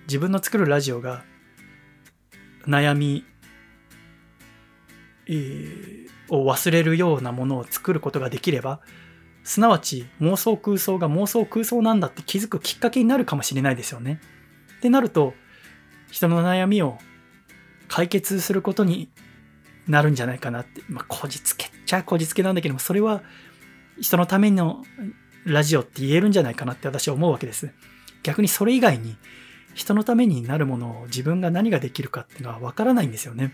[0.07, 1.23] 自分の作るラジオが
[2.65, 3.25] 悩み、
[5.27, 8.81] えー、を忘れるようなものを作ることができれば、
[9.43, 14.19] すなわち妄想空想が妄想空想なんだって気づくきっかけになるかもしれないですよね。
[14.77, 15.33] ってなると、
[16.11, 16.97] 人の悩みを
[17.87, 19.09] 解決することに
[19.87, 20.81] なるんじゃないかなって。
[20.89, 23.21] まあ、こじつけっちゃこじつけなんだけども、それは
[23.99, 24.83] 人のための
[25.45, 27.69] ラジオって言えるんじゃないかなって私は思うわけです。
[28.23, 29.15] 逆にそれ以外に
[29.73, 33.53] 人のためになるものを自分が何ができるかっていうのはわからないんですよね。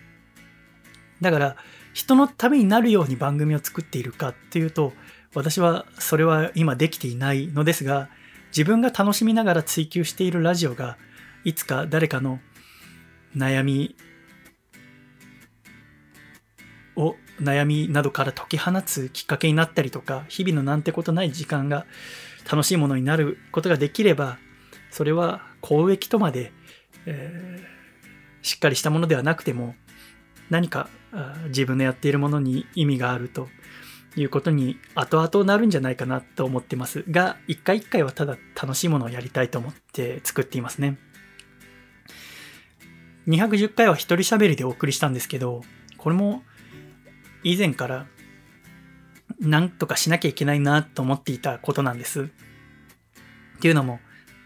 [1.22, 1.56] だから
[1.94, 4.94] 人のためになるように番組を作っているかっていうと
[5.34, 8.10] 私はそれは今できていないのですが
[8.50, 10.98] 自分が楽しみながら追求しているラジオが
[11.44, 12.40] いつか誰かの
[13.36, 13.96] 悩み
[16.96, 21.86] を悩みなどから解き放つきっかけになったりとか、日々のなんてことない時間が
[22.50, 24.38] 楽しいものになることができれば、
[24.92, 26.52] それは公益とまで、
[27.06, 29.76] えー、しっかりしたものではなくても、
[30.50, 30.90] 何か
[31.48, 33.48] 自分のやっているものに意味があると
[34.16, 40.98] いうことに後々なるんじゃないかなと思ってますが、一回一回はただ楽しいものをやりたいと思って作っていますね。
[43.28, 45.62] 210回は一人喋りでお送りしたんですけど、
[45.98, 46.44] これも
[47.44, 48.08] 以前から
[49.40, 52.24] 何とかしなきゃいけないなと思っていたことなんです。
[52.24, 52.26] っ
[53.60, 54.00] ていうのも、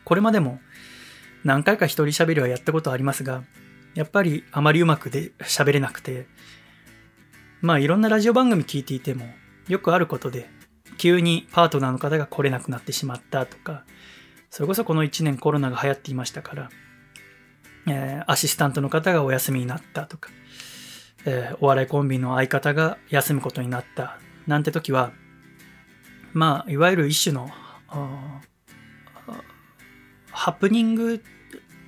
[0.06, 0.60] これまでも
[1.44, 3.44] 何回か一人喋りはやったことありますが、
[3.96, 6.28] やっぱりあまりうまくで喋れなくて、
[7.62, 9.26] まあいろんなラジオ番組聞いていても、
[9.68, 10.50] よくあることで、
[10.98, 13.86] 急にパートナーの方が来れなくなってしまったとか、
[14.50, 16.70] それこそこの1年コロナが流行っていましたから、
[17.88, 20.30] えー、アシスタントの方がお休みになったとか、
[21.26, 25.12] えー、お笑いコンビの相方が休むことになったなんて時は、
[26.34, 27.50] まあ、いわゆる一種の、
[30.32, 31.22] ハプニング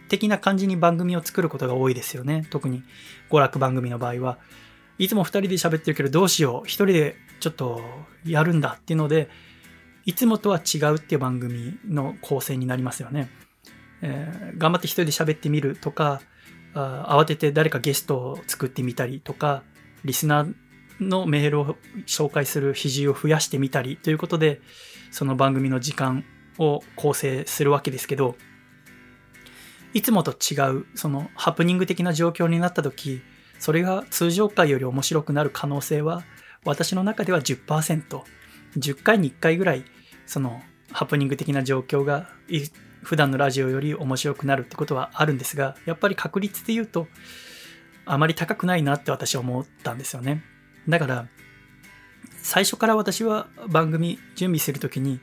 [0.09, 2.45] 的な感じに番組を作ることが多いですよね。
[2.49, 2.83] 特に
[3.29, 4.39] 娯楽番組の場合は。
[4.97, 6.67] いつも2人で喋ってるけどどうしよう。
[6.67, 7.81] 1人でちょっと
[8.25, 9.29] やるんだっていうので、
[10.05, 13.29] いつもとは違うっていう番組の構成になりますよね。
[14.01, 16.21] えー、頑張って1人で喋ってみるとか、
[16.73, 19.63] 慌てて誰かゲストを作ってみたりとか、
[20.03, 20.53] リスナー
[20.99, 24.61] のメールを紹介する比重を増やしてみたりということで、
[25.11, 26.23] その番組の時間
[26.57, 28.35] を構成するわけですけど、
[29.93, 33.21] いつもと違う、そのハプニング的な状況になった時、
[33.57, 36.23] それが通常回より面白くなる可能性は、
[36.63, 38.21] 私の中では10%、
[38.77, 39.85] 10回に1回ぐらい、
[40.25, 42.29] そのハプニング的な状況が
[43.03, 47.07] 普段のラジオより面白くなるってことはあるんですが、やっぱり確率で言うと、
[48.05, 50.43] あまり高くないなって私は思ったんですよね。
[50.87, 51.27] だから、
[52.41, 55.19] 最初から私は番組準備するときに、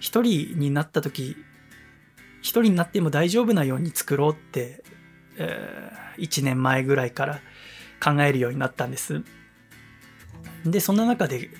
[0.00, 1.36] 一人になったとき、
[2.40, 4.84] 一人になっても大丈夫なように作ろうって、
[5.38, 7.40] えー、1年前ぐらいから
[8.02, 9.22] 考えるようになったんです。
[10.64, 11.50] で、そんな中で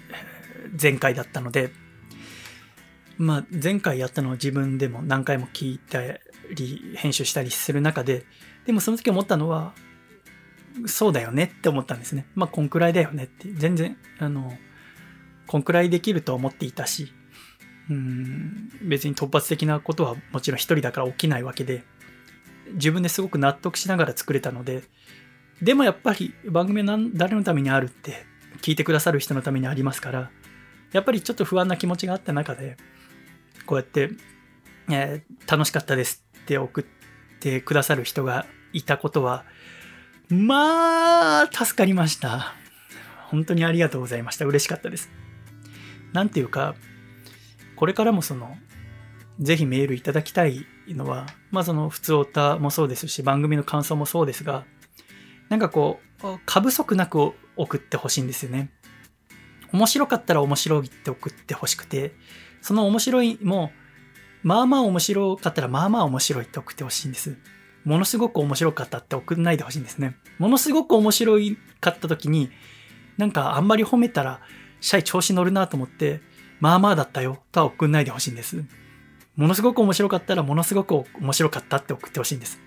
[0.81, 1.71] 前回だったので、
[3.19, 6.01] まあ、前回やったのを自分でも何回も聞いた
[6.55, 8.25] り、編集したりする中で、
[8.67, 9.75] でもその時思ったのは、
[10.87, 12.27] そうだよねって思ったんですね。
[12.35, 13.51] まあ、こんくらいだよねって。
[13.53, 14.57] 全然、あの、
[15.47, 17.13] こんくらいできると思っていたし、
[17.89, 21.85] うん、別に突発的なことはもちろん一人だから起きないわけで、
[22.75, 24.83] 自分ですごく納得しながら作れたので、
[25.63, 28.27] でもやっぱり番組は誰のためにあるって、
[28.61, 30.31] 聞いてくださる人のためにありますから、
[30.93, 32.77] やっぱりちょっと不安な気持ちがあった中で、
[33.67, 34.11] こうやって、
[34.91, 36.85] えー、楽しかったですって送っ
[37.41, 39.45] てくださる人がいたことは、
[40.29, 42.55] まあ、助かりました。
[43.29, 44.45] 本当にありがとうございました。
[44.45, 45.11] 嬉しかったです。
[46.13, 46.75] なんていうか、
[47.75, 48.57] これからもその、
[49.39, 54.65] ぜひメールいただきたいのは、まあその、普通歌もそうですし、番組の感想もそうですが、
[55.49, 58.71] なんかこう、過不足なく送ってほしいんですよね。
[59.73, 62.15] 面白かったら面白いって送ってほしくて、
[62.67, 63.71] その面白いも、
[64.43, 67.39] まあまあ面白かったらまあまあ面白いって送ってほしいんです。
[67.85, 70.17] ものすごく面白かったって送んないでほしいんですね。
[70.41, 71.39] ものすごく面白
[71.81, 72.51] かった時に、
[73.19, 74.41] なんかあんまり褒めたら、
[74.81, 76.21] シャイ調子乗るなと思って、
[76.59, 78.65] まあまあだったよとは送んないでほしいんです。
[79.37, 82.61] ものすごく面白かったら、ものすごく面白かったって送ってほしいんです。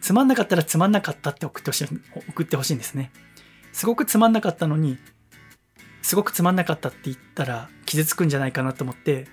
[0.00, 1.88] つまんなかったらつまんなかったって送ってほしい、
[2.30, 3.12] 送ってほしいんですね。
[3.72, 4.98] すごくつまんなかったのに、
[6.04, 9.26] すごくつまんなかったって言ったら傷つくんじゃないかなと思って、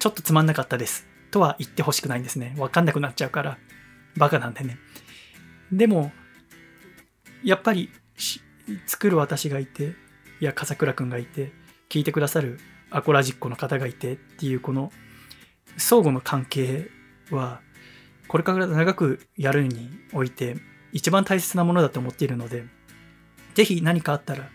[0.00, 2.52] ちょっとつまんなかったですとは言ってほしくないんですね。
[2.58, 3.58] わかんなくなっちゃうから。
[4.16, 4.76] バカなんでね。
[5.70, 6.10] でも、
[7.44, 7.90] やっぱり
[8.86, 9.94] 作る私がいて、
[10.40, 11.52] いや、笠倉くんがいて、
[11.88, 12.58] 聞いてくださる
[12.90, 14.90] アコラジッコの方がいてっていうこの
[15.76, 16.90] 相互の関係
[17.30, 17.60] は、
[18.26, 20.56] これから長くやるにおいて
[20.92, 22.64] 一番大切なものだと思っているので、
[23.54, 24.50] ぜひ何かあったら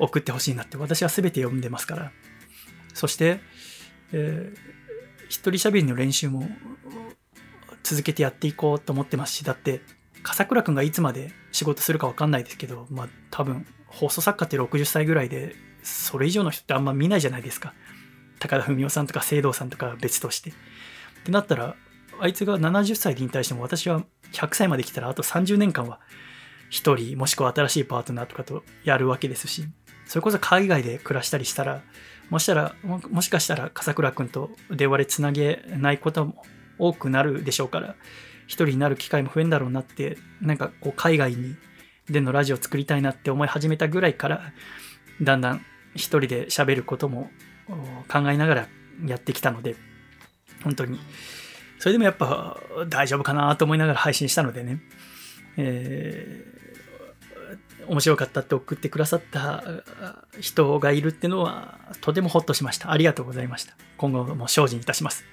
[0.00, 2.12] 送ってほしいなって私は全て読んでますから。
[2.94, 3.40] そして、
[4.12, 6.48] えー、一人喋りの練習も
[7.82, 9.80] 続けてやっていこうと思ってますし、だって、
[10.22, 17.74] 笠倉くんがいつまで仕事するかわかんないですけど、まあ多分、放送作家って60歳ぐらいで、それ以上の人ってあんま見ないじゃないですか。
[18.38, 20.50] 高田文夫さんとか聖堂さんとか別として。
[20.50, 20.52] っ
[21.24, 21.76] てなったら、
[22.20, 24.02] あいつが70歳で引退しても私は
[24.32, 26.00] 100歳まで来たらあと30年間は
[26.70, 29.64] 1人もしくは新しいパートナーとかとやるわけですし、
[30.10, 31.82] それこそ海外で暮らしたりしたら、
[32.30, 36.42] もしたら、もしかしたら笠倉くんと電話でつなげないことも
[36.80, 37.94] 多くなるでしょうから、
[38.48, 41.54] 一人になる機会も増えんだろうなって、なんかこう海外に
[42.08, 44.52] でのラジオを作りたいなって思い始めたぐらいから
[45.22, 45.64] だんだん
[45.94, 47.30] 一人で喋ることも
[48.08, 48.68] 考えながら
[49.06, 49.76] やってきたので
[50.64, 50.98] 本当に。
[51.78, 52.58] それでもやっぱ
[52.88, 54.80] 大丈夫かなと思いながら配信したのでね、
[55.56, 56.59] えー、
[57.90, 59.64] 面白かったって送ってくださった
[60.40, 65.24] 人がいるっていうのはとてもホッとしましたありがとうございました今後も精進いたします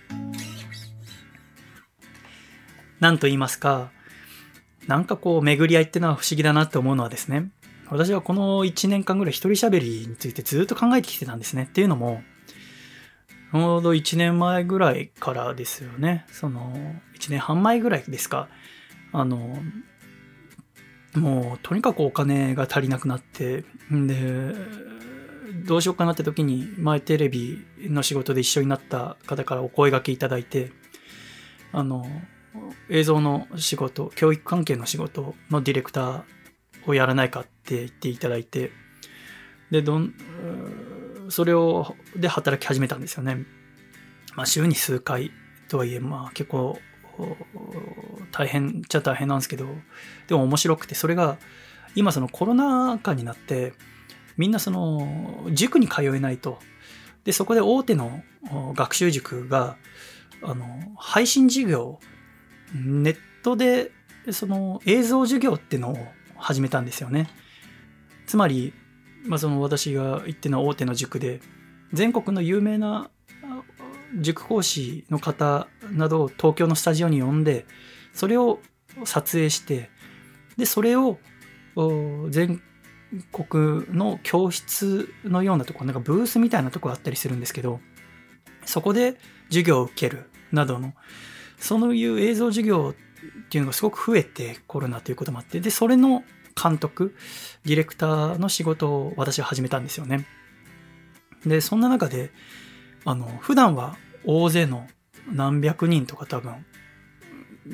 [2.99, 3.91] 何と言いますか
[4.87, 7.51] なんかこう巡り合いってのは不思議だなって思うのはですね
[7.89, 11.63] 私はこの1年間ぐらい一人喋りについてずっと考えてきてたんですね。
[11.63, 12.21] っていうのも、
[13.53, 16.25] ちょうど1年前ぐらいからですよね。
[16.29, 16.73] その、
[17.17, 18.49] 1年半前ぐらいですか。
[19.13, 19.57] あの、
[21.17, 24.53] もうとにかくお金が足りなくなって、で、
[25.65, 30.71] どうしようかなって時に前テレビの仕事で一緒になった方からお声がけいただいて、
[31.71, 32.05] あの、
[32.89, 36.23] 映像の仕事、教育関係の仕事のディレクター
[36.85, 38.71] をやらないかって言っていただいて、
[39.71, 40.13] で、どん、
[41.29, 43.45] それを、で働き始めたんですよね。
[44.35, 45.31] まあ、週に数回
[45.67, 46.79] とはいえ、まあ、結構、
[48.31, 49.65] 大変っちゃ大変なんですけど、
[50.27, 51.37] でも面白くて、それが、
[51.95, 53.73] 今そのコロナ禍になって、
[54.37, 56.59] みんなその、塾に通えないと。
[57.23, 58.23] で、そこで大手の
[58.75, 59.77] 学習塾が、
[60.43, 61.99] あの、配信授業、
[62.73, 63.91] ネットで、
[64.31, 65.97] その映像授業っていうのを
[66.35, 67.27] 始めたんですよね。
[68.27, 68.73] つまり、
[69.25, 71.41] まあ、その私が行っての大手の塾で
[71.93, 73.09] 全国の有名な
[74.19, 77.65] 塾講師の方などを東京のスタジオに呼んで
[78.17, 78.59] それを
[79.05, 79.91] 撮影して
[80.57, 81.19] でそれを
[82.29, 82.61] 全
[83.31, 87.79] 国の教室のようなところなんかブースみたいなところあったりするんですけど
[88.65, 89.17] そこで
[89.49, 90.93] 授業を受けるなどの
[91.59, 96.23] そういう映像授業っていうのがすごく増えてコロナということもあってでそれの
[96.61, 97.15] 監督
[97.65, 100.25] ディレクターの仕事を私は始めたんですよね。
[101.45, 102.31] でそんな中で
[103.05, 103.95] あの普段は
[104.25, 104.87] 大勢の
[105.31, 106.65] 何百人とか多分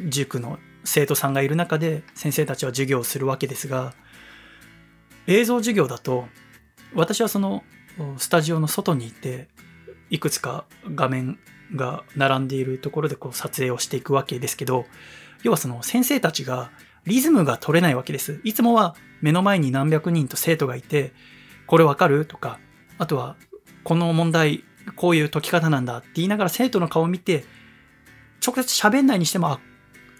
[0.10, 3.94] 塾の生徒さんがいる中で先生たちは授業をするわけですが
[5.28, 6.28] 映像授業だと
[6.94, 7.64] 私はその
[8.18, 9.48] スタジオの外にいて
[10.10, 10.66] いくつか
[10.96, 11.40] 画面
[11.76, 14.86] が並んでいるところでこう撮影をしていくわけですけど
[15.44, 16.72] 要はその先生たちが
[17.06, 18.40] リズムが取れないわけです。
[18.46, 21.12] いつもは目の前に何百人と生徒がいて、
[21.68, 22.26] これわかる？
[22.26, 22.60] とか、
[22.98, 23.36] あとは
[23.84, 24.64] この問題、
[24.96, 27.44] こういう解き方なんだって言いながら生徒の顔を見て、
[28.46, 29.60] 直接喋んないにしても、あ、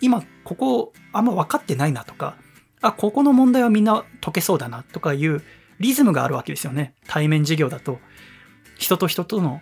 [0.04, 2.36] 今ここあんま分かってないなとか、
[2.82, 5.42] あ、ここの問題はみんな解けそうだなとかいう
[5.80, 6.94] リズムがあるわけですよね。
[7.08, 8.00] 対面授業だと。
[8.78, 9.62] 人と人との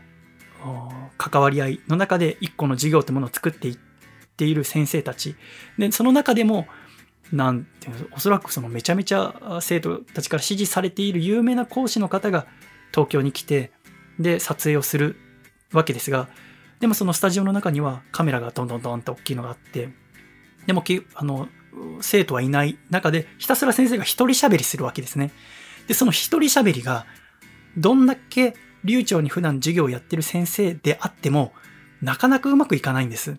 [1.20, 3.78] 関わり合いの中で一個の授業ってものを作っていっ
[4.36, 5.36] ている先生たち。
[5.78, 6.68] で、その中でも、
[7.32, 12.48] なんていうおそらくそのめちゃめちゃ生徒たちから支持されている有名な講師の方が
[12.92, 13.72] 東京に来て、
[14.20, 15.18] で、撮影をする
[15.72, 16.28] わけですが、
[16.80, 19.90] でもそのスタジオの中にはカメラがどんどんどんと大きいのがあって、
[20.66, 20.84] でも
[21.16, 21.50] あの、
[22.02, 25.32] 生徒はいない中でひたすら先生が一人喋りするわけですね。
[25.88, 27.06] で、その一人喋りが
[27.78, 31.54] どんだけ流暢に普段授業をやってる先生であっても、
[32.02, 33.38] なかなかうまくいかないんです。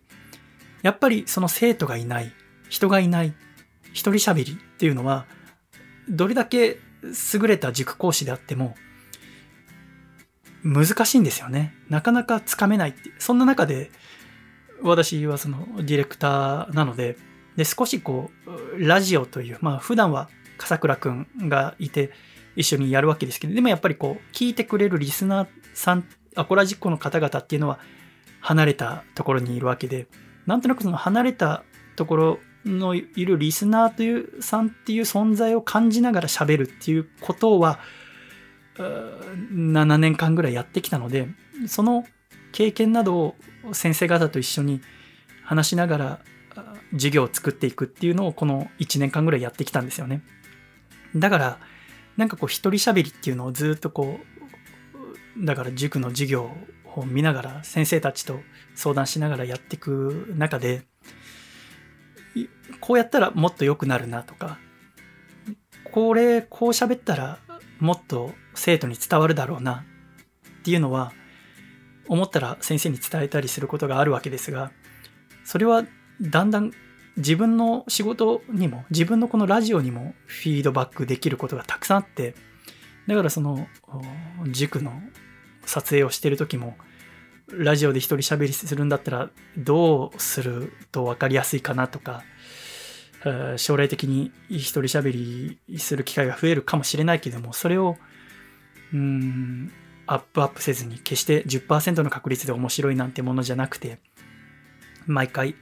[0.82, 2.32] やっぱりその生徒がいない、
[2.68, 3.34] 人がいない、
[3.92, 5.26] 一人喋りっていうのは、
[6.08, 8.76] どれだけ優れた塾講師であっても、
[10.64, 11.74] 難しいんですよね。
[11.88, 13.10] なかなかつかめないって。
[13.18, 13.90] そんな中で、
[14.82, 17.16] 私はそのディレクターなので、
[17.56, 20.28] で、少しこう、ラジオという、まあ普段は
[20.58, 22.10] 笠倉くんがいて、
[22.54, 26.04] 一緒にやるわけですけど、でもやっぱりこう、聞いてくれるリスナーさん、
[26.34, 27.78] アコラジックの方々っていうのは、
[28.40, 30.08] 離れたところにいるわけで、
[30.46, 31.62] なんとなくその離れた
[31.94, 37.78] ところのいるリスナーというさんっていう存在を感じながら喋るっていうことは、
[38.76, 41.28] 7年間ぐらいやってきたので、
[41.66, 42.04] その
[42.52, 43.36] 経験などを
[43.72, 44.80] 先生方と一緒に
[45.44, 46.20] 話しながら
[46.92, 50.22] 授業を作っていくっていうのをこの1年間ぐらいやってきたんですよね。
[51.16, 51.58] だから、
[52.16, 54.20] なんかこう一人喋りっていうのをずっとこ
[55.38, 56.50] う、だから塾の授業
[56.94, 58.40] を見ながら先生たちと
[58.74, 60.82] 相談しながらやっていく中で、
[62.80, 64.58] こうやったらもっと良くなるなとか、
[65.90, 67.38] これ、こう喋ったら
[67.78, 69.84] もっと生徒に伝わるだろうな
[70.60, 71.12] っていうのは、
[72.08, 74.72] 思ったら先生に伝えたりすることがあるわけですが、
[75.44, 75.84] それは
[76.20, 76.72] だんだん
[77.16, 82.34] 自分の仕事にも、自分のこのラジオにもフィードバックできることがたくさんあって、
[83.06, 83.66] だからその
[84.48, 84.92] 塾の
[85.66, 86.76] 撮影をしてる時も、
[87.48, 92.22] ラジオで一人喋りするんだったらどうすると分かりやすいかなとか、
[93.56, 97.96] 将来的に一人喋りする機会が増えるかもしれないけども、それを、
[98.92, 99.72] うん、
[100.06, 103.98] アップアップせずに、決して10%の確率で面白いなんてものじゃなくて、
[105.06, 105.54] 毎回、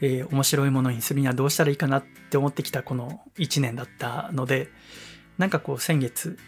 [0.00, 4.68] えー、面白いものにするにはどうしたらいいかなって思ってきたこの1年だったので、
[5.38, 6.38] なんかこう先月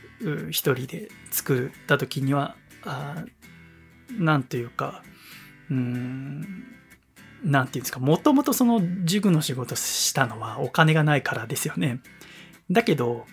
[0.50, 3.24] 一人で作った時には、あ
[4.18, 5.02] なんというか、
[5.70, 6.64] うん、
[7.44, 12.00] なんていうんですか、もともとその塾の仕事したのはお金がないからですよね。
[12.70, 13.26] だけど、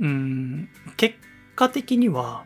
[0.00, 1.16] うん、結
[1.60, 2.44] 果的には、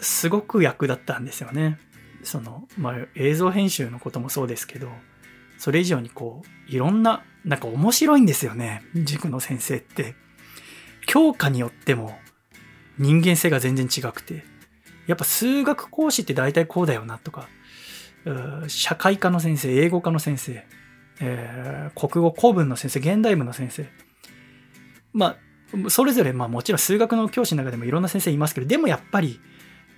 [0.00, 1.78] すごく役立ったんですよね。
[2.22, 4.90] その、まあ、映像編集のこともそうですけど、
[5.56, 8.82] それ以上にこう、いろんな、なんか面白いんですよね。
[8.94, 10.14] 塾の先生って。
[11.06, 12.18] 教科によっても
[12.98, 14.44] 人間性が全然違くて。
[15.06, 17.48] やっぱ数学講師って大体こうだよなとか、
[18.68, 20.66] 社会科の先生、英語科の先生、
[21.20, 23.86] えー、国語古文の先生、現代文の先生。
[25.12, 25.36] まあ、
[25.88, 29.40] それぞれ、まあもちろん数学の教師の中でもいろんな先生いますけど、でもやっぱり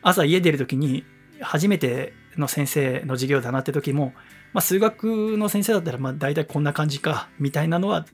[0.03, 1.05] 朝家出るときに
[1.41, 4.13] 初めての先生の授業だなって時も、
[4.53, 8.07] まあ数学の先生だったらまあ大体こんな感じか、みたいなのは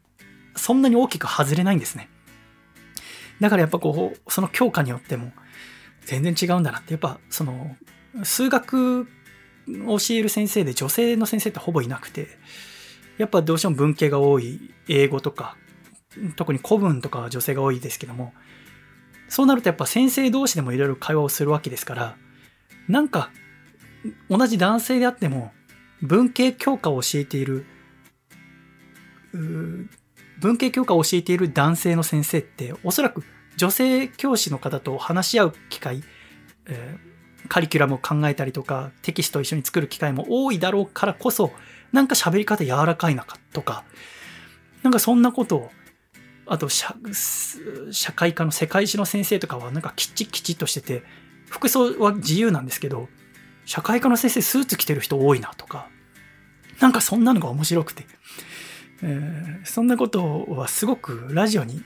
[0.57, 2.09] そんなに大きく外れないんですね。
[3.41, 5.33] だからやっぱこう、その教科によっても
[6.05, 7.77] 全然違うんだなって、やっぱその
[8.23, 12.29] 数学教える先生で女性の先生ってほぼいなくて、
[13.19, 15.57] やっぱどうしても文系が多い英語とか、
[16.37, 18.33] 特に古文とかは女性が多いですけども、
[19.29, 22.17] そうなるとやっぱ先生同士でもいろいろ会話をするわけですから、
[22.89, 23.31] なんか
[24.29, 25.53] 同じ男性であっても
[26.03, 27.65] 文系教科を教えている、
[29.33, 33.23] 文系教科を教えている男性の先生っておそらく
[33.57, 36.03] 女性教師の方と話し合う機会、
[36.67, 37.13] えー
[37.49, 41.51] カリキュラムを考えたりとか、テキストを一緒に作る機会も多いだろうからこそ、
[41.93, 43.85] なんか喋り方柔らかいなかとか、
[44.83, 45.71] なんかそんなことを、
[46.47, 46.95] あと社、
[47.91, 51.03] 社会科の世界史の先生とかはなんかきちきちっとしてて、
[51.49, 53.09] 服装は自由なんですけど、
[53.65, 55.89] 社会科の先生スーツ着てる人多いなとか、
[56.81, 58.07] なんかそんなのが面白くて、
[59.03, 61.83] えー、そんなことはすごくラジオに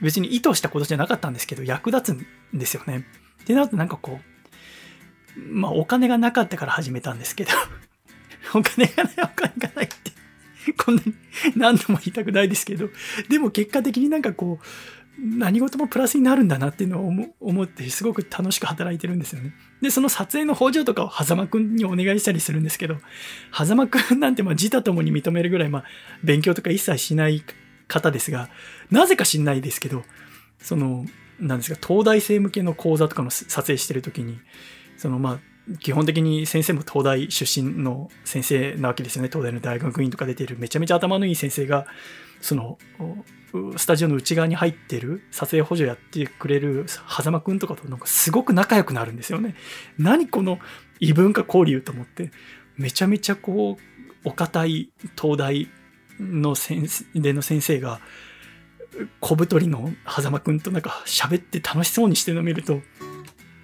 [0.00, 3.06] 別に意図したことじゃなかったんですけど役立つんですよね。
[3.42, 4.20] ってなるとなんかこ
[5.36, 7.50] う、まあお金がなかったから始めたんですけど、
[8.54, 10.12] お金がない、お金がないって、
[10.76, 11.14] こんなに
[11.56, 12.90] 何度も言いたくないですけど、
[13.28, 14.66] でも結果的になんかこう、
[15.20, 19.52] 何事もプラスになるんだなっていうのを思ってすごく楽しく働いてるんですよね。
[19.80, 22.98] で、その撮影の補助とかを狭間くんにお願いしたりするんですけど、
[23.52, 25.84] 狭間くんなんてまあ自他ともに認めるぐらいまあ
[26.22, 27.42] 勉強とか一切しない
[27.88, 28.48] 方ですが、
[28.90, 30.04] なぜか知んないですけど、
[30.60, 31.04] その、
[31.40, 34.38] なんですか、東大生向けの講座とかの撮影してるときに、
[34.96, 35.40] そのまあ、
[35.80, 39.28] 基本的に先生も東大出身の先生なわけですよね。
[39.30, 41.86] 東大の大学院とか出てるめちゃめちゃ頭のいい先生が、
[42.40, 42.78] その、
[43.76, 49.54] スタジオの内側に入ってる撮影補助やってくれる狭間くんとかとなんかすごく仲良くなるんですよね。
[49.98, 50.58] 何この
[51.00, 52.30] 異文化交流と思って、
[52.76, 53.82] めちゃめちゃこう、
[54.24, 54.90] お堅い
[55.20, 55.68] 東大
[56.20, 58.00] の先生での先生が、
[59.20, 62.80] 小太りの狭間くんとなんか喋って楽しそうにしてるの見ると、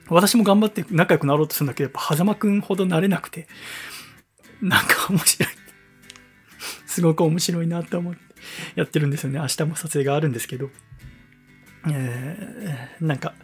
[0.09, 3.47] 私も頑張って仲良くなろうとするんだけど、やっぱ狭間くんほどなれなくて、
[4.60, 5.55] なんか面白い。
[6.86, 8.20] すごく面白いなと思って
[8.76, 9.39] やってるんですよね。
[9.40, 10.70] 明日も撮影があるんですけど。
[11.90, 13.35] えー、なんか、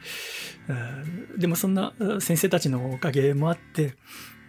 [1.37, 3.97] でもそんな先生たちのおかげもあって、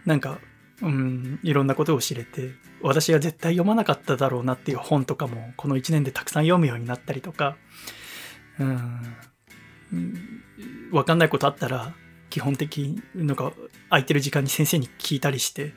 [0.06, 0.38] なんか
[0.82, 2.50] うん、いろんなことを知れて、
[2.82, 7.56] 私が絶対読まなかっただろうなっていう本とかも、この1年でたくさん読むようになったりとか、
[8.58, 9.16] うん、
[10.90, 11.94] わかんないことあったら、
[12.32, 13.52] 基本的なんか
[13.90, 15.74] 空いてる時間に先生に聞いたりして、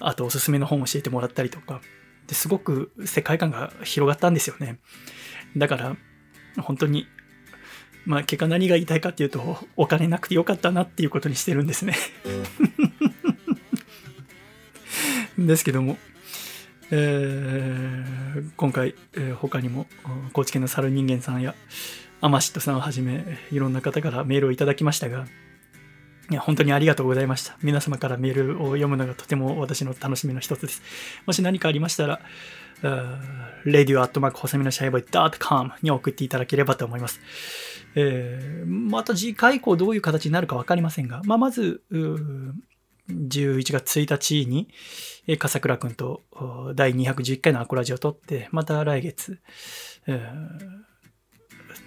[0.00, 1.80] あとおすすめの本を教えてもらったりとか、
[2.26, 4.80] ですごく世界観が広がったんですよね。
[5.56, 5.96] だから、
[6.60, 7.06] 本当に、
[8.04, 11.94] まあ結果何が言いたいかっていうと、お金なくてよかったなっていうことにしてるんですね。
[15.38, 15.98] ですけども、
[16.90, 19.86] えー、今回、えー、他にも
[20.32, 21.54] 高知県の猿人間さんや
[22.20, 25.26] アマシットさんをはじめいろんな方からメールをいただきましたが
[26.32, 30.82] いや本当にありがとうございました皆様からメールを読むのがとても私の楽しみの一つです
[31.26, 32.20] もし何かありましたら
[33.64, 37.20] radio.com 細身のシャイボーイ .com に送っていただければと思います。
[37.94, 44.68] えー、また次回以降どういう形になるか分かりませんが、まあ、まず、11月1日に、
[45.38, 46.22] 笠倉くんと
[46.74, 49.38] 第211回のアコラジを撮って、また来月、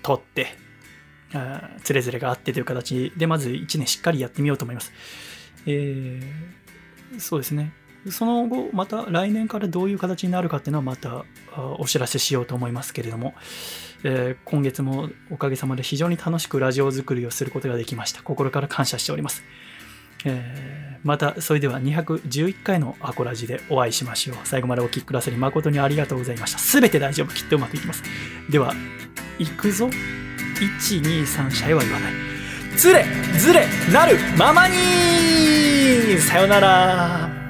[0.01, 0.55] 撮って、
[1.83, 4.91] つれづれがあってという形で、まず1年しっかりやってみようと思います。
[5.65, 7.73] えー、そうですね。
[8.09, 11.25] その後、また来年からどういう形になるかっていうのはまた
[11.79, 13.33] お知らせしようと思いますけれども、
[14.03, 18.21] えー今月もおかげさまで非常に楽しくラジオ作りをすることができました。
[18.21, 19.43] 心から感謝しております。
[20.25, 24.37] えーまた、それでは211回のアコラジでお会いしましょう。
[24.43, 26.57] 最後までお聞きくださり誠にありがとうございました。
[26.57, 27.33] すべて大丈夫。
[27.35, 28.01] きっとうまくいきます。
[28.49, 28.73] では、
[29.37, 29.87] 行くぞ。
[30.55, 32.13] 1、2、3、社へは言わない。
[32.77, 33.05] ずれ
[33.37, 37.44] ずれなるままにさよなら